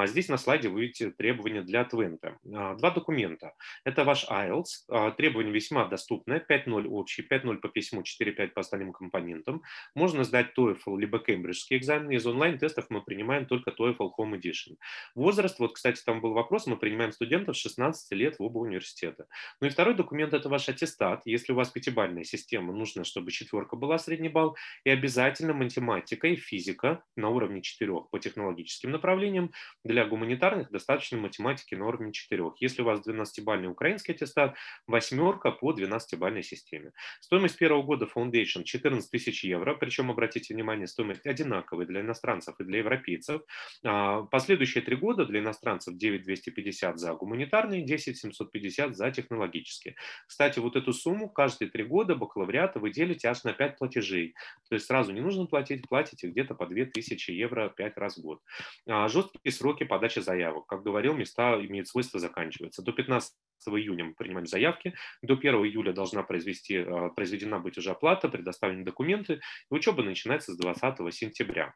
Здесь 0.07 0.29
на 0.29 0.37
слайде 0.37 0.69
вы 0.69 0.83
видите 0.83 1.11
требования 1.11 1.63
для 1.63 1.85
Твента. 1.85 2.39
Два 2.43 2.91
документа. 2.91 3.53
Это 3.85 4.05
ваш 4.05 4.27
IELTS. 4.29 5.15
Требования 5.17 5.51
весьма 5.51 5.87
доступны. 5.87 6.45
5.0 6.49 6.87
общий, 6.89 7.23
5.0 7.23 7.59
по 7.59 7.69
письму, 7.69 8.03
4.5 8.03 8.49
по 8.49 8.61
остальным 8.61 8.93
компонентам. 8.93 9.63
Можно 9.95 10.25
сдать 10.25 10.53
TOEFL 10.57 10.99
либо 10.99 11.19
кембриджские 11.19 11.79
экзамены. 11.79 12.15
Из 12.15 12.27
онлайн-тестов 12.27 12.87
мы 12.89 13.03
принимаем 13.03 13.47
только 13.47 13.71
TOEFL 13.71 14.11
Home 14.19 14.39
Edition. 14.39 14.77
Возраст, 15.15 15.59
вот, 15.59 15.75
кстати, 15.75 16.03
там 16.05 16.21
был 16.21 16.33
вопрос, 16.33 16.67
мы 16.67 16.77
принимаем 16.77 17.13
студентов 17.13 17.57
16 17.57 17.79
15 17.83 18.13
лет 18.13 18.39
в 18.39 18.43
оба 18.43 18.59
университета. 18.59 19.27
Ну 19.61 19.67
и 19.67 19.71
второй 19.71 19.95
документ– 19.95 20.35
это 20.35 20.49
ваш 20.49 20.69
аттестат. 20.69 21.23
Если 21.25 21.53
у 21.53 21.57
вас 21.57 21.71
пятибальная 21.71 22.25
система, 22.25 22.73
нужно, 22.73 23.05
чтобы 23.05 23.33
четверка 23.33 23.77
была 23.77 23.99
средний 23.99 24.29
балл, 24.29 24.57
и 24.85 24.91
обязательно 24.91 25.53
математика 25.53 26.29
и 26.29 26.37
физика 26.37 27.03
на 27.17 27.31
уровне 27.31 27.61
4 27.61 27.93
по 28.11 28.19
технологическим 28.19 28.93
направлениям. 28.93 29.51
Для 29.85 30.05
гуманитарных 30.07 30.71
достаточно 30.71 31.19
математики 31.19 31.75
на 31.75 31.89
уровне 31.89 32.13
4. 32.13 32.53
Если 32.61 32.83
у 32.83 32.85
вас 32.85 33.01
12-бальный 33.07 33.69
украинский 33.69 34.15
аттестат, 34.15 34.57
восьмерка 34.87 35.51
по 35.51 35.73
12-бальной 35.73 36.43
системе. 36.43 36.93
Стоимость 37.21 37.59
первого 37.59 37.83
года 37.83 38.09
Foundation 38.15 38.63
14 38.63 39.11
тысяч 39.11 39.45
евро, 39.45 39.75
причем, 39.75 40.11
обратите 40.11 40.55
внимание, 40.55 40.87
стоимость 40.87 41.27
одинаковая 41.27 41.87
для 41.87 42.01
иностранцев 42.01 42.55
и 42.61 42.65
для 42.65 42.79
европейцев. 42.79 43.43
А, 43.85 44.23
последующие 44.23 44.85
три 44.85 44.97
года 44.97 45.27
для 45.27 45.41
иностранцев 45.41 45.97
9 45.97 46.23
250 46.23 46.99
за 46.99 47.15
гуманитарный, 47.15 47.72
10 47.81 48.19
750 48.19 48.95
за 48.95 49.11
технологические. 49.11 49.97
Кстати, 50.27 50.59
вот 50.59 50.77
эту 50.77 50.93
сумму 50.93 51.31
каждые 51.31 51.71
три 51.71 51.85
года 51.85 52.15
бакалавриата 52.15 52.79
вы 52.79 52.91
делите 52.91 53.29
аж 53.29 53.45
на 53.45 53.53
5 53.55 53.79
платежей. 53.79 54.35
То 54.69 54.75
есть 54.75 54.87
сразу 54.87 55.13
не 55.13 55.21
нужно 55.21 55.47
платить, 55.47 55.89
платите 55.89 56.29
где-то 56.29 56.55
по 56.55 56.67
2000 56.67 57.31
евро 57.31 57.69
5 57.71 57.97
раз 57.97 58.19
в 58.19 58.23
год. 58.23 58.41
А, 58.87 59.09
жесткие 59.09 59.53
сроки 59.53 59.85
подачи 59.85 60.19
заявок. 60.19 60.67
Как 60.67 60.83
говорил, 60.83 61.15
места 61.15 61.55
имеют 61.65 61.89
свойство 61.89 62.21
заканчиваться. 62.21 62.83
До 62.83 62.93
15 62.93 63.33
июня 63.69 64.05
мы 64.05 64.15
принимаем 64.15 64.47
заявки. 64.47 64.95
До 65.23 65.35
1 65.35 65.55
июля 65.65 65.93
должна 65.93 66.23
произвести, 66.23 66.79
а, 66.79 67.09
произведена 67.09 67.59
быть 67.59 67.79
уже 67.79 67.91
оплата, 67.91 68.29
предоставлены 68.29 68.85
документы. 68.85 69.41
И 69.71 69.75
учеба 69.75 70.03
начинается 70.03 70.53
с 70.53 70.57
20 70.57 71.13
сентября. 71.13 71.75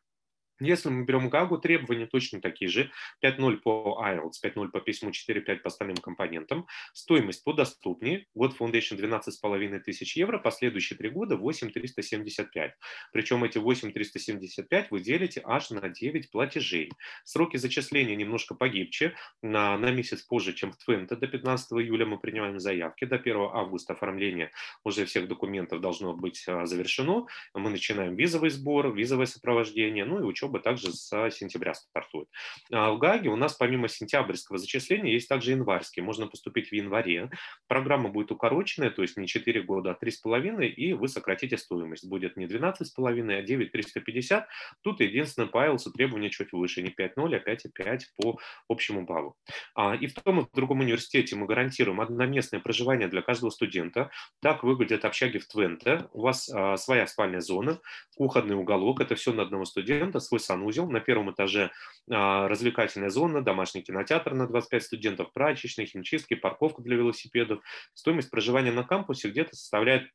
Если 0.60 0.88
мы 0.88 1.04
берем 1.04 1.28
ГАГу, 1.28 1.58
требования 1.58 2.06
точно 2.06 2.40
такие 2.40 2.70
же. 2.70 2.90
5.0 3.22 3.56
по 3.58 4.02
IELTS, 4.02 4.42
5.0 4.42 4.68
по 4.68 4.80
письму, 4.80 5.10
4.5 5.10 5.56
по 5.56 5.68
остальным 5.68 5.96
компонентам. 5.96 6.66
Стоимость 6.94 7.44
подоступнее. 7.44 8.26
Год 8.34 8.56
Foundation 8.58 8.98
12,5 8.98 9.80
тысяч 9.80 10.16
евро, 10.16 10.38
последующие 10.38 10.96
три 10.96 11.10
года 11.10 11.36
8,375. 11.36 12.72
Причем 13.12 13.44
эти 13.44 13.58
8,375 13.58 14.90
вы 14.90 15.00
делите 15.00 15.42
аж 15.44 15.70
на 15.70 15.88
9 15.88 16.30
платежей. 16.30 16.90
Сроки 17.24 17.58
зачисления 17.58 18.16
немножко 18.16 18.54
погибче, 18.54 19.14
на, 19.42 19.76
на 19.76 19.90
месяц 19.90 20.22
позже, 20.22 20.54
чем 20.54 20.72
в 20.72 20.76
Твенте. 20.78 21.16
До 21.16 21.26
15 21.26 21.72
июля 21.72 22.06
мы 22.06 22.18
принимаем 22.18 22.58
заявки, 22.58 23.04
до 23.04 23.16
1 23.16 23.36
августа 23.36 23.92
оформление 23.92 24.50
уже 24.84 25.04
всех 25.04 25.28
документов 25.28 25.80
должно 25.80 26.14
быть 26.14 26.44
а, 26.48 26.64
завершено. 26.64 27.26
Мы 27.54 27.70
начинаем 27.70 28.16
визовый 28.16 28.50
сбор, 28.50 28.94
визовое 28.94 29.26
сопровождение, 29.26 30.04
ну 30.04 30.20
и 30.20 30.22
учет 30.22 30.45
учеба 30.46 30.60
также 30.60 30.92
с 30.92 31.08
сентября 31.30 31.74
стартует. 31.74 32.28
А 32.72 32.90
в 32.92 32.98
ГАГе 32.98 33.28
у 33.28 33.36
нас 33.36 33.54
помимо 33.54 33.88
сентябрьского 33.88 34.58
зачисления 34.58 35.12
есть 35.12 35.28
также 35.28 35.52
январский. 35.52 36.02
Можно 36.02 36.26
поступить 36.26 36.68
в 36.68 36.72
январе. 36.72 37.30
Программа 37.68 38.08
будет 38.08 38.30
укороченная, 38.32 38.90
то 38.90 39.02
есть 39.02 39.16
не 39.16 39.26
4 39.26 39.62
года, 39.62 39.90
а 39.90 40.04
3,5, 40.04 40.66
и 40.66 40.92
вы 40.92 41.08
сократите 41.08 41.58
стоимость. 41.58 42.08
Будет 42.08 42.36
не 42.36 42.46
12,5, 42.46 43.38
а 43.38 43.42
9,350. 43.42 44.48
Тут 44.82 45.00
единственное 45.00 45.48
по 45.48 45.66
IELTS 45.66 45.90
требования 45.92 46.30
чуть 46.30 46.52
выше, 46.52 46.82
не 46.82 46.90
5,0, 46.90 47.34
а 47.34 47.50
5,5 47.50 48.00
по 48.16 48.38
общему 48.68 49.04
баллу. 49.04 49.36
А, 49.74 49.94
и 49.94 50.06
в 50.06 50.14
том 50.14 50.40
и 50.40 50.44
в 50.44 50.50
другом 50.54 50.80
университете 50.80 51.36
мы 51.36 51.46
гарантируем 51.46 52.00
одноместное 52.00 52.60
проживание 52.60 53.08
для 53.08 53.22
каждого 53.22 53.50
студента. 53.50 54.10
Так 54.40 54.62
выглядят 54.62 55.04
общаги 55.04 55.38
в 55.38 55.46
Твенте. 55.46 56.08
У 56.12 56.22
вас 56.22 56.48
а, 56.48 56.76
своя 56.76 57.06
спальная 57.06 57.40
зона, 57.40 57.78
кухонный 58.16 58.56
уголок, 58.56 59.00
это 59.00 59.14
все 59.14 59.32
на 59.32 59.42
одного 59.42 59.64
студента, 59.64 60.20
свой 60.20 60.35
санузел. 60.38 60.88
На 60.90 61.00
первом 61.00 61.30
этаже 61.30 61.70
а, 62.10 62.48
развлекательная 62.48 63.10
зона, 63.10 63.42
домашний 63.42 63.82
кинотеатр 63.82 64.34
на 64.34 64.46
25 64.46 64.82
студентов, 64.82 65.32
прачечная, 65.32 65.86
химчистки, 65.86 66.34
парковка 66.34 66.82
для 66.82 66.96
велосипедов. 66.96 67.60
Стоимость 67.94 68.30
проживания 68.30 68.72
на 68.72 68.84
кампусе 68.84 69.30
где-то 69.30 69.56
составляет 69.56 70.10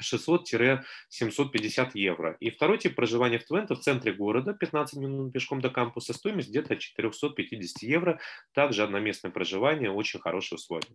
600-750 0.00 1.90
евро. 1.94 2.36
И 2.40 2.50
второй 2.50 2.78
тип 2.78 2.94
проживания 2.94 3.38
в 3.38 3.44
Твенте 3.44 3.74
в 3.74 3.80
центре 3.80 4.12
города, 4.12 4.52
15 4.52 4.98
минут 4.98 5.32
пешком 5.32 5.60
до 5.60 5.70
кампуса, 5.70 6.12
стоимость 6.12 6.50
где-то 6.50 6.76
450 6.76 7.82
евро. 7.82 8.20
Также 8.52 8.82
одноместное 8.82 9.30
проживание, 9.30 9.90
очень 9.90 10.20
хорошие 10.20 10.56
условия. 10.56 10.88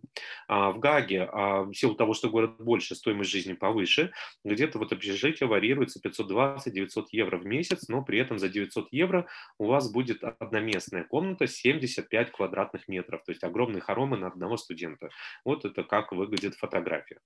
А 0.48 0.70
в 0.70 0.78
Гаге, 0.78 1.28
а, 1.32 1.62
в 1.62 1.74
силу 1.74 1.94
того, 1.94 2.14
что 2.14 2.30
город 2.30 2.56
больше, 2.58 2.94
стоимость 2.94 3.30
жизни 3.30 3.52
повыше, 3.52 4.12
где-то 4.44 4.78
вот 4.78 4.92
общежитие 4.92 5.48
варьируется 5.48 6.00
520-900 6.00 7.06
евро 7.12 7.38
в 7.38 7.46
месяц, 7.46 7.88
но 7.88 8.02
при 8.02 8.18
этом 8.18 8.38
за 8.38 8.48
900 8.48 8.88
евро 8.92 9.26
у 9.58 9.66
вас 9.66 9.90
будет 9.90 10.22
одноместная 10.22 11.04
комната 11.04 11.46
75 11.46 12.32
квадратных 12.32 12.88
метров, 12.88 13.22
то 13.24 13.32
есть 13.32 13.44
огромные 13.44 13.80
хоромы 13.80 14.16
на 14.16 14.28
одного 14.28 14.56
студента. 14.56 15.10
Вот 15.44 15.64
это 15.64 15.82
как 15.84 16.12
выглядит 16.12 16.54
фотография. 16.54 17.20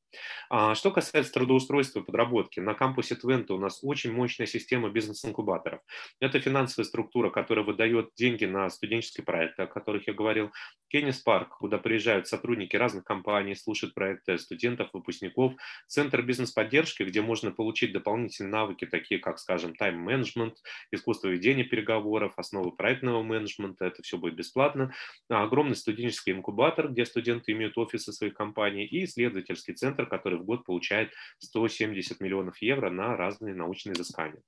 А, 0.48 0.74
что 0.74 0.90
касается 0.90 1.32
трудоустройства, 1.32 1.69
трудоустройства 1.70 2.00
подработки. 2.00 2.60
На 2.60 2.74
кампусе 2.74 3.14
Твента 3.14 3.54
у 3.54 3.58
нас 3.58 3.78
очень 3.82 4.12
мощная 4.12 4.46
система 4.46 4.90
бизнес-инкубаторов. 4.90 5.80
Это 6.20 6.40
финансовая 6.40 6.84
структура, 6.84 7.30
которая 7.30 7.64
выдает 7.64 8.10
деньги 8.16 8.44
на 8.44 8.68
студенческие 8.70 9.24
проекты, 9.24 9.62
о 9.62 9.66
которых 9.66 10.08
я 10.08 10.12
говорил. 10.12 10.50
Кеннис 10.88 11.20
Парк, 11.20 11.58
куда 11.58 11.78
приезжают 11.78 12.26
сотрудники 12.26 12.74
разных 12.74 13.04
компаний, 13.04 13.54
слушают 13.54 13.94
проекты 13.94 14.36
студентов, 14.38 14.90
выпускников. 14.92 15.54
Центр 15.86 16.22
бизнес-поддержки, 16.22 17.04
где 17.04 17.22
можно 17.22 17.52
получить 17.52 17.92
дополнительные 17.92 18.50
навыки, 18.50 18.86
такие 18.86 19.20
как, 19.20 19.38
скажем, 19.38 19.76
тайм-менеджмент, 19.76 20.56
искусство 20.90 21.28
ведения 21.28 21.64
переговоров, 21.64 22.32
основы 22.36 22.72
проектного 22.72 23.22
менеджмента. 23.22 23.84
Это 23.84 24.02
все 24.02 24.18
будет 24.18 24.34
бесплатно. 24.34 24.92
Огромный 25.28 25.76
студенческий 25.76 26.32
инкубатор, 26.32 26.88
где 26.88 27.04
студенты 27.04 27.52
имеют 27.52 27.78
офисы 27.78 28.12
своих 28.12 28.34
компаний, 28.34 28.84
и 28.84 29.04
исследовательский 29.04 29.74
центр, 29.74 30.06
который 30.06 30.38
в 30.38 30.44
год 30.44 30.64
получает 30.64 31.12
170 31.68 32.20
миллионов 32.20 32.62
евро 32.62 32.90
на 32.90 33.16
разные 33.16 33.54
научные 33.54 33.94
изыскания. 33.94 34.42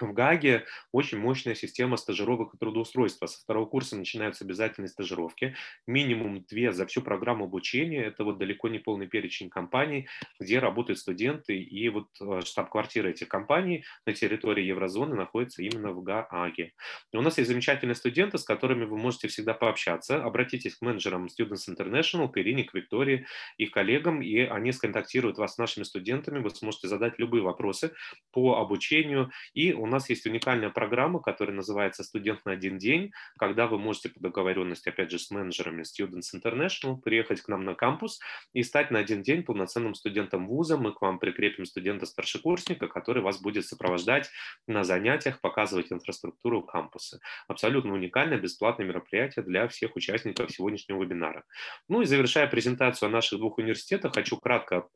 В 0.00 0.12
ГАГе 0.12 0.64
очень 0.92 1.18
мощная 1.18 1.54
система 1.54 1.96
стажировок 1.96 2.54
и 2.54 2.58
трудоустройства. 2.58 3.26
Со 3.26 3.40
второго 3.42 3.66
курса 3.66 3.96
начинаются 3.96 4.44
обязательные 4.44 4.88
стажировки. 4.88 5.54
Минимум 5.86 6.44
две 6.48 6.72
за 6.72 6.86
всю 6.86 7.02
программу 7.02 7.44
обучения. 7.44 8.02
Это 8.04 8.24
вот 8.24 8.38
далеко 8.38 8.68
не 8.68 8.78
полный 8.78 9.06
перечень 9.06 9.50
компаний, 9.50 10.08
где 10.38 10.58
работают 10.58 10.98
студенты. 10.98 11.58
И 11.58 11.88
вот 11.90 12.08
э, 12.20 12.40
штаб-квартира 12.44 13.08
этих 13.08 13.28
компаний 13.28 13.84
на 14.06 14.14
территории 14.14 14.64
еврозоны 14.64 15.16
находится 15.16 15.62
именно 15.62 15.92
в 15.92 16.02
ГААГе. 16.02 16.72
И 17.12 17.16
у 17.16 17.20
нас 17.20 17.36
есть 17.36 17.50
замечательные 17.50 17.94
студенты, 17.94 18.38
с 18.38 18.44
которыми 18.44 18.84
вы 18.84 18.96
можете 18.96 19.28
всегда 19.28 19.52
пообщаться. 19.52 20.22
Обратитесь 20.22 20.76
к 20.76 20.82
менеджерам 20.82 21.26
Students 21.26 21.68
International, 21.68 22.30
к 22.30 22.38
Ирине, 22.38 22.64
к 22.64 22.72
Виктории, 22.74 23.26
их 23.58 23.70
коллегам, 23.70 24.22
и 24.22 24.38
они 24.38 24.72
сконтактируют 24.72 25.36
вас 25.36 25.54
с 25.54 25.58
нашими 25.58 25.84
студентами. 25.84 26.38
Вы 26.38 26.50
сможете 26.50 26.88
задать 26.88 27.18
любые 27.18 27.42
вопросы 27.42 27.92
по 28.32 28.58
обучению. 28.58 29.30
И 29.52 29.72
у 29.72 29.86
нас 29.90 30.08
есть 30.08 30.26
уникальная 30.26 30.70
программа, 30.70 31.20
которая 31.20 31.54
называется 31.54 32.04
«Студент 32.04 32.44
на 32.44 32.52
один 32.52 32.78
день», 32.78 33.12
когда 33.38 33.66
вы 33.66 33.78
можете 33.78 34.08
по 34.08 34.20
договоренности, 34.20 34.88
опять 34.88 35.10
же, 35.10 35.18
с 35.18 35.30
менеджерами 35.30 35.82
Students 35.82 36.34
International 36.34 37.00
приехать 37.00 37.42
к 37.42 37.48
нам 37.48 37.64
на 37.64 37.74
кампус 37.74 38.20
и 38.52 38.62
стать 38.62 38.90
на 38.90 38.98
один 38.98 39.22
день 39.22 39.42
полноценным 39.42 39.94
студентом 39.94 40.46
вуза. 40.46 40.76
Мы 40.76 40.92
к 40.92 41.02
вам 41.02 41.18
прикрепим 41.18 41.64
студента-старшекурсника, 41.64 42.88
который 42.88 43.22
вас 43.22 43.40
будет 43.40 43.66
сопровождать 43.66 44.30
на 44.66 44.84
занятиях, 44.84 45.40
показывать 45.40 45.92
инфраструктуру 45.92 46.62
кампуса. 46.62 47.20
Абсолютно 47.48 47.92
уникальное 47.92 48.38
бесплатное 48.38 48.86
мероприятие 48.86 49.44
для 49.44 49.68
всех 49.68 49.96
участников 49.96 50.50
сегодняшнего 50.50 51.02
вебинара. 51.02 51.44
Ну 51.88 52.02
и 52.02 52.06
завершая 52.06 52.46
презентацию 52.46 53.08
о 53.08 53.10
наших 53.10 53.38
двух 53.38 53.58
университетах, 53.58 54.14
хочу 54.14 54.36
кратко 54.38 54.88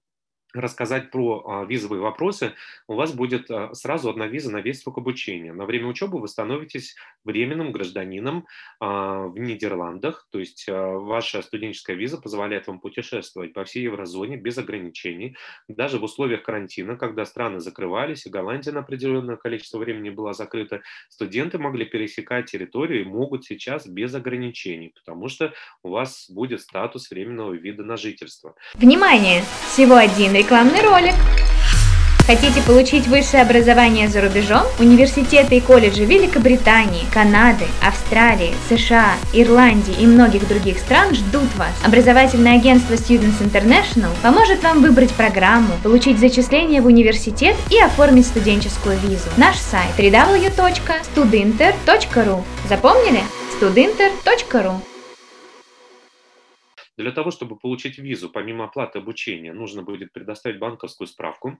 рассказать 0.54 1.10
про 1.10 1.44
а, 1.46 1.64
визовые 1.64 2.00
вопросы, 2.00 2.52
у 2.86 2.94
вас 2.94 3.12
будет 3.12 3.50
а, 3.50 3.74
сразу 3.74 4.08
одна 4.08 4.26
виза 4.26 4.50
на 4.50 4.58
весь 4.58 4.82
срок 4.82 4.98
обучения. 4.98 5.52
На 5.52 5.66
время 5.66 5.88
учебы 5.88 6.20
вы 6.20 6.28
становитесь 6.28 6.94
временным 7.24 7.72
гражданином 7.72 8.46
а, 8.80 9.26
в 9.26 9.38
Нидерландах, 9.38 10.28
то 10.30 10.38
есть 10.38 10.66
ваша 10.68 11.42
студенческая 11.42 11.96
виза 11.96 12.18
позволяет 12.18 12.66
вам 12.66 12.78
путешествовать 12.78 13.52
по 13.52 13.64
всей 13.64 13.82
еврозоне 13.82 14.36
без 14.36 14.56
ограничений, 14.58 15.36
даже 15.68 15.98
в 15.98 16.04
условиях 16.04 16.42
карантина, 16.42 16.96
когда 16.96 17.24
страны 17.24 17.60
закрывались, 17.60 18.26
и 18.26 18.30
Голландия 18.30 18.72
на 18.72 18.80
определенное 18.80 19.36
количество 19.36 19.78
времени 19.78 20.10
была 20.10 20.32
закрыта, 20.32 20.82
студенты 21.08 21.58
могли 21.58 21.84
пересекать 21.84 22.50
территорию 22.50 23.02
и 23.02 23.04
могут 23.04 23.44
сейчас 23.44 23.86
без 23.86 24.14
ограничений, 24.14 24.92
потому 24.94 25.28
что 25.28 25.52
у 25.82 25.90
вас 25.90 26.30
будет 26.30 26.60
статус 26.60 27.10
временного 27.10 27.54
вида 27.54 27.82
на 27.82 27.96
жительство. 27.96 28.54
Внимание! 28.74 29.42
Всего 29.68 29.96
один 29.96 30.36
Рекламный 30.44 30.82
ролик. 30.82 31.14
Хотите 32.26 32.60
получить 32.60 33.06
высшее 33.06 33.42
образование 33.42 34.08
за 34.08 34.20
рубежом? 34.20 34.64
Университеты 34.78 35.56
и 35.56 35.60
колледжи 35.60 36.04
Великобритании, 36.04 37.06
Канады, 37.14 37.64
Австралии, 37.82 38.52
США, 38.68 39.12
Ирландии 39.32 39.94
и 39.98 40.06
многих 40.06 40.46
других 40.46 40.80
стран 40.80 41.14
ждут 41.14 41.48
вас. 41.56 41.72
Образовательное 41.82 42.56
агентство 42.56 42.92
Students 42.92 43.40
International 43.40 44.10
поможет 44.22 44.62
вам 44.62 44.82
выбрать 44.82 45.14
программу, 45.14 45.72
получить 45.82 46.18
зачисление 46.18 46.82
в 46.82 46.86
университет 46.86 47.56
и 47.70 47.78
оформить 47.78 48.26
студенческую 48.26 48.98
визу. 48.98 49.30
Наш 49.38 49.56
сайт 49.56 49.92
www.studinter.ru 49.96 52.42
Запомнили? 52.68 53.22
studinter.ru 53.58 54.93
для 56.96 57.12
того, 57.12 57.30
чтобы 57.30 57.56
получить 57.58 57.98
визу, 57.98 58.30
помимо 58.30 58.64
оплаты 58.64 58.98
обучения, 58.98 59.52
нужно 59.52 59.82
будет 59.82 60.12
предоставить 60.12 60.58
банковскую 60.58 61.06
справку, 61.06 61.58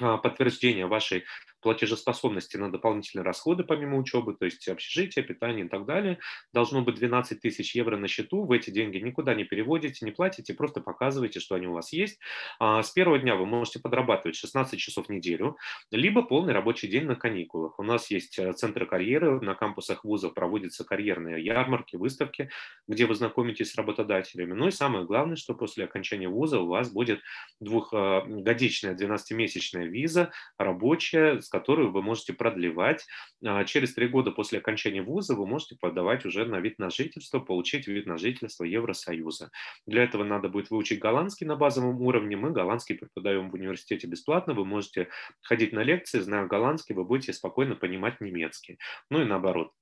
а, 0.00 0.18
подтверждение 0.18 0.86
вашей 0.86 1.24
платежеспособности 1.68 2.56
на 2.56 2.72
дополнительные 2.72 3.24
расходы 3.24 3.62
помимо 3.62 3.98
учебы, 3.98 4.34
то 4.34 4.46
есть 4.46 4.66
общежитие, 4.68 5.22
питание 5.22 5.66
и 5.66 5.68
так 5.68 5.84
далее. 5.84 6.18
Должно 6.54 6.80
быть 6.80 6.94
12 6.94 7.42
тысяч 7.42 7.74
евро 7.76 7.98
на 7.98 8.08
счету. 8.08 8.46
Вы 8.46 8.56
эти 8.56 8.70
деньги 8.70 8.96
никуда 8.96 9.34
не 9.34 9.44
переводите, 9.44 10.06
не 10.06 10.10
платите, 10.10 10.54
просто 10.54 10.80
показываете, 10.80 11.40
что 11.40 11.56
они 11.56 11.66
у 11.66 11.74
вас 11.74 11.92
есть. 11.92 12.18
А, 12.58 12.82
с 12.82 12.90
первого 12.90 13.18
дня 13.18 13.36
вы 13.36 13.44
можете 13.44 13.80
подрабатывать 13.80 14.34
16 14.34 14.80
часов 14.80 15.08
в 15.08 15.10
неделю, 15.10 15.58
либо 15.90 16.22
полный 16.22 16.54
рабочий 16.54 16.88
день 16.88 17.04
на 17.04 17.16
каникулах. 17.16 17.78
У 17.78 17.82
нас 17.82 18.10
есть 18.10 18.38
э, 18.38 18.50
центры 18.54 18.86
карьеры, 18.86 19.38
на 19.42 19.54
кампусах 19.54 20.04
вузов 20.04 20.32
проводятся 20.32 20.84
карьерные 20.84 21.44
ярмарки, 21.44 21.96
выставки, 21.96 22.48
где 22.86 23.04
вы 23.04 23.14
знакомитесь 23.14 23.72
с 23.72 23.74
работодателями. 23.74 24.54
Ну 24.54 24.68
и 24.68 24.70
самое 24.70 25.04
главное, 25.04 25.36
что 25.36 25.54
после 25.54 25.84
окончания 25.84 26.30
вуза 26.30 26.60
у 26.60 26.66
вас 26.66 26.90
будет 26.90 27.20
двухгодичная, 27.60 28.96
12-месячная 28.96 29.84
виза 29.84 30.32
рабочая, 30.56 31.42
с 31.42 31.50
которой 31.58 31.88
вы 31.88 32.02
можете 32.02 32.32
продлевать. 32.32 33.04
А, 33.44 33.64
через 33.64 33.94
три 33.94 34.06
года 34.06 34.30
после 34.30 34.60
окончания 34.60 35.02
вуза 35.02 35.34
вы 35.34 35.44
можете 35.44 35.76
подавать 35.80 36.24
уже 36.24 36.46
на 36.46 36.60
вид 36.60 36.78
на 36.78 36.88
жительство, 36.88 37.40
получить 37.40 37.88
вид 37.88 38.06
на 38.06 38.16
жительство 38.16 38.62
Евросоюза. 38.62 39.50
Для 39.86 40.04
этого 40.04 40.22
надо 40.22 40.48
будет 40.48 40.70
выучить 40.70 41.00
голландский 41.00 41.46
на 41.46 41.56
базовом 41.56 42.00
уровне. 42.00 42.36
Мы 42.36 42.52
голландский 42.52 42.94
преподаем 42.94 43.50
в 43.50 43.54
университете 43.54 44.06
бесплатно. 44.06 44.54
Вы 44.54 44.64
можете 44.64 45.08
ходить 45.42 45.72
на 45.72 45.82
лекции, 45.82 46.20
зная 46.20 46.46
голландский, 46.46 46.94
вы 46.94 47.04
будете 47.04 47.32
спокойно 47.32 47.74
понимать 47.74 48.20
немецкий. 48.20 48.78
Ну 49.10 49.20
и 49.22 49.24
наоборот 49.24 49.72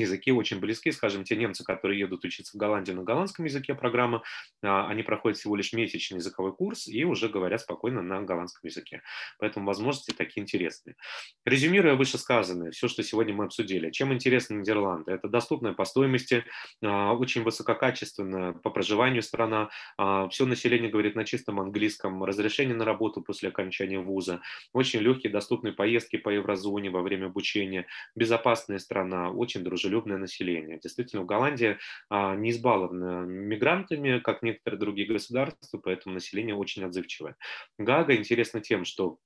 языки 0.00 0.32
очень 0.32 0.60
близки, 0.60 0.92
скажем, 0.92 1.24
те 1.24 1.36
немцы, 1.36 1.64
которые 1.64 1.98
едут 2.00 2.24
учиться 2.24 2.56
в 2.56 2.60
Голландию 2.60 2.96
на 2.96 3.02
голландском 3.02 3.44
языке 3.44 3.74
программы, 3.74 4.22
а, 4.62 4.88
они 4.88 5.02
проходят 5.02 5.38
всего 5.38 5.56
лишь 5.56 5.72
месячный 5.72 6.18
языковой 6.18 6.54
курс 6.54 6.86
и 6.86 7.04
уже 7.04 7.28
говорят 7.28 7.60
спокойно 7.60 8.02
на 8.02 8.22
голландском 8.22 8.68
языке. 8.68 9.02
Поэтому 9.38 9.66
возможности 9.66 10.12
такие 10.12 10.42
интересные. 10.42 10.96
Резюмируя 11.44 11.94
вышесказанное, 11.94 12.70
все, 12.70 12.88
что 12.88 13.02
сегодня 13.02 13.34
мы 13.34 13.44
обсудили, 13.44 13.90
чем 13.90 14.12
интересны 14.12 14.54
Нидерланды? 14.54 15.12
Это 15.12 15.28
доступная 15.28 15.72
по 15.72 15.84
стоимости, 15.84 16.44
а, 16.82 17.14
очень 17.14 17.42
высококачественная 17.42 18.52
по 18.52 18.70
проживанию 18.70 19.22
страна, 19.22 19.70
а, 19.96 20.28
все 20.28 20.46
население 20.46 20.90
говорит 20.90 21.14
на 21.14 21.24
чистом 21.24 21.60
английском, 21.60 22.22
разрешение 22.24 22.76
на 22.76 22.84
работу 22.84 23.22
после 23.22 23.48
окончания 23.48 23.98
вуза, 23.98 24.40
очень 24.72 25.00
легкие 25.00 25.32
доступные 25.32 25.72
поездки 25.72 26.16
по 26.16 26.28
еврозоне 26.30 26.90
во 26.90 27.02
время 27.02 27.26
обучения, 27.26 27.86
безопасная 28.14 28.78
страна, 28.78 29.30
очень 29.30 29.62
дружелюбная 29.62 29.83
дружелюбное 29.84 30.18
население. 30.18 30.78
Действительно, 30.82 31.24
Голландия 31.24 31.78
а, 32.08 32.34
не 32.34 32.50
избалована 32.50 33.24
мигрантами, 33.24 34.18
как 34.18 34.42
некоторые 34.42 34.80
другие 34.80 35.06
государства, 35.06 35.78
поэтому 35.78 36.14
население 36.14 36.54
очень 36.54 36.84
отзывчивое. 36.84 37.36
Гага 37.78 38.16
интересно 38.16 38.60
тем, 38.60 38.84
что 38.84 39.18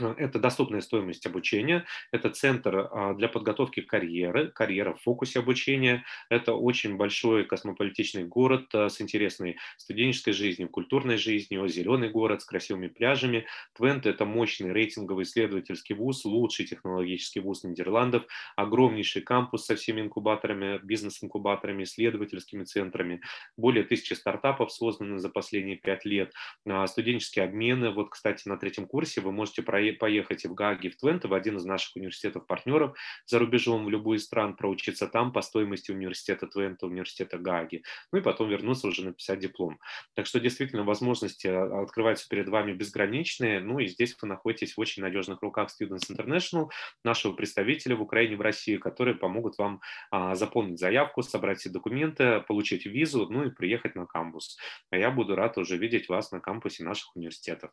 это 0.00 0.38
доступная 0.38 0.80
стоимость 0.80 1.26
обучения, 1.26 1.84
это 2.12 2.30
центр 2.30 2.88
а, 2.90 3.14
для 3.14 3.28
подготовки 3.28 3.80
карьеры, 3.80 4.48
карьера 4.48 4.94
в 4.94 5.02
фокусе 5.02 5.40
обучения. 5.40 6.04
Это 6.28 6.54
очень 6.54 6.96
большой 6.96 7.44
космополитичный 7.44 8.24
город 8.24 8.74
э, 8.74 8.88
с 8.88 9.00
интересной 9.00 9.58
студенческой 9.76 10.32
жизнью, 10.32 10.68
культурной 10.68 11.16
жизнью, 11.16 11.68
зеленый 11.68 12.08
город 12.08 12.42
с 12.42 12.44
красивыми 12.44 12.88
пляжами. 12.88 13.46
Твент– 13.74 14.06
это 14.06 14.24
мощный 14.24 14.72
рейтинговый 14.72 15.24
исследовательский 15.24 15.94
вуз, 15.94 16.24
лучший 16.24 16.66
технологический 16.66 17.40
вуз 17.40 17.64
Нидерландов, 17.64 18.24
огромнейший 18.56 19.22
кампус 19.22 19.66
со 19.66 19.76
всеми 19.76 20.00
инкубаторами, 20.00 20.78
бизнес-инкубаторами, 20.82 21.84
исследовательскими 21.84 22.64
центрами. 22.64 23.20
Более 23.56 23.84
тысячи 23.84 24.14
стартапов 24.14 24.72
созданы 24.72 25.18
за 25.18 25.28
последние 25.28 25.76
пять 25.76 26.04
лет. 26.04 26.32
А, 26.66 26.86
студенческие 26.86 27.44
обмены. 27.44 27.90
Вот, 27.90 28.10
кстати, 28.10 28.48
на 28.48 28.56
третьем 28.56 28.86
курсе 28.86 29.20
вы 29.20 29.32
можете 29.32 29.62
проехать 29.62 29.89
поехать 29.92 30.44
в 30.44 30.54
Гаги, 30.54 30.88
в 30.88 30.96
Твенте, 30.96 31.28
в 31.28 31.34
один 31.34 31.56
из 31.56 31.64
наших 31.64 31.96
университетов-партнеров 31.96 32.96
за 33.26 33.38
рубежом 33.38 33.84
в 33.84 33.90
любую 33.90 34.18
из 34.18 34.24
стран, 34.24 34.56
проучиться 34.56 35.06
там 35.06 35.32
по 35.32 35.42
стоимости 35.42 35.90
университета 35.90 36.46
Твента, 36.46 36.86
университета 36.86 37.38
Гаги, 37.38 37.82
ну 38.12 38.18
и 38.18 38.22
потом 38.22 38.48
вернуться 38.48 38.88
уже 38.88 39.04
написать 39.04 39.40
диплом. 39.40 39.78
Так 40.14 40.26
что 40.26 40.40
действительно 40.40 40.84
возможности 40.84 41.46
а, 41.46 41.82
открываются 41.82 42.28
перед 42.28 42.48
вами 42.48 42.72
безграничные, 42.72 43.60
ну 43.60 43.78
и 43.78 43.86
здесь 43.86 44.16
вы 44.20 44.28
находитесь 44.28 44.76
в 44.76 44.80
очень 44.80 45.02
надежных 45.02 45.42
руках 45.42 45.68
Students 45.70 46.10
International, 46.10 46.68
нашего 47.04 47.32
представителя 47.32 47.96
в 47.96 48.02
Украине, 48.02 48.36
в 48.36 48.40
России, 48.40 48.76
которые 48.76 49.14
помогут 49.14 49.58
вам 49.58 49.80
а, 50.10 50.34
заполнить 50.34 50.78
заявку, 50.78 51.22
собрать 51.22 51.58
все 51.58 51.70
документы, 51.70 52.40
получить 52.46 52.86
визу, 52.86 53.26
ну 53.30 53.44
и 53.44 53.50
приехать 53.50 53.94
на 53.94 54.06
кампус. 54.06 54.58
А 54.90 54.96
я 54.96 55.10
буду 55.10 55.36
рад 55.36 55.58
уже 55.58 55.76
видеть 55.76 56.08
вас 56.08 56.32
на 56.32 56.40
кампусе 56.40 56.84
наших 56.84 57.14
университетов. 57.16 57.70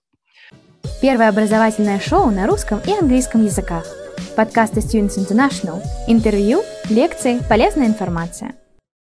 Первое 1.01 1.29
образовательное 1.29 1.96
шоу 1.99 2.31
на 2.31 2.47
русском 2.47 2.79
и 2.85 2.91
английском 2.91 3.43
языках. 3.43 3.85
Подкасты 4.35 4.81
Students 4.81 5.17
International. 5.17 5.81
Интервью, 6.07 6.63
лекции, 6.89 7.39
полезная 7.49 7.87
информация. 7.87 8.53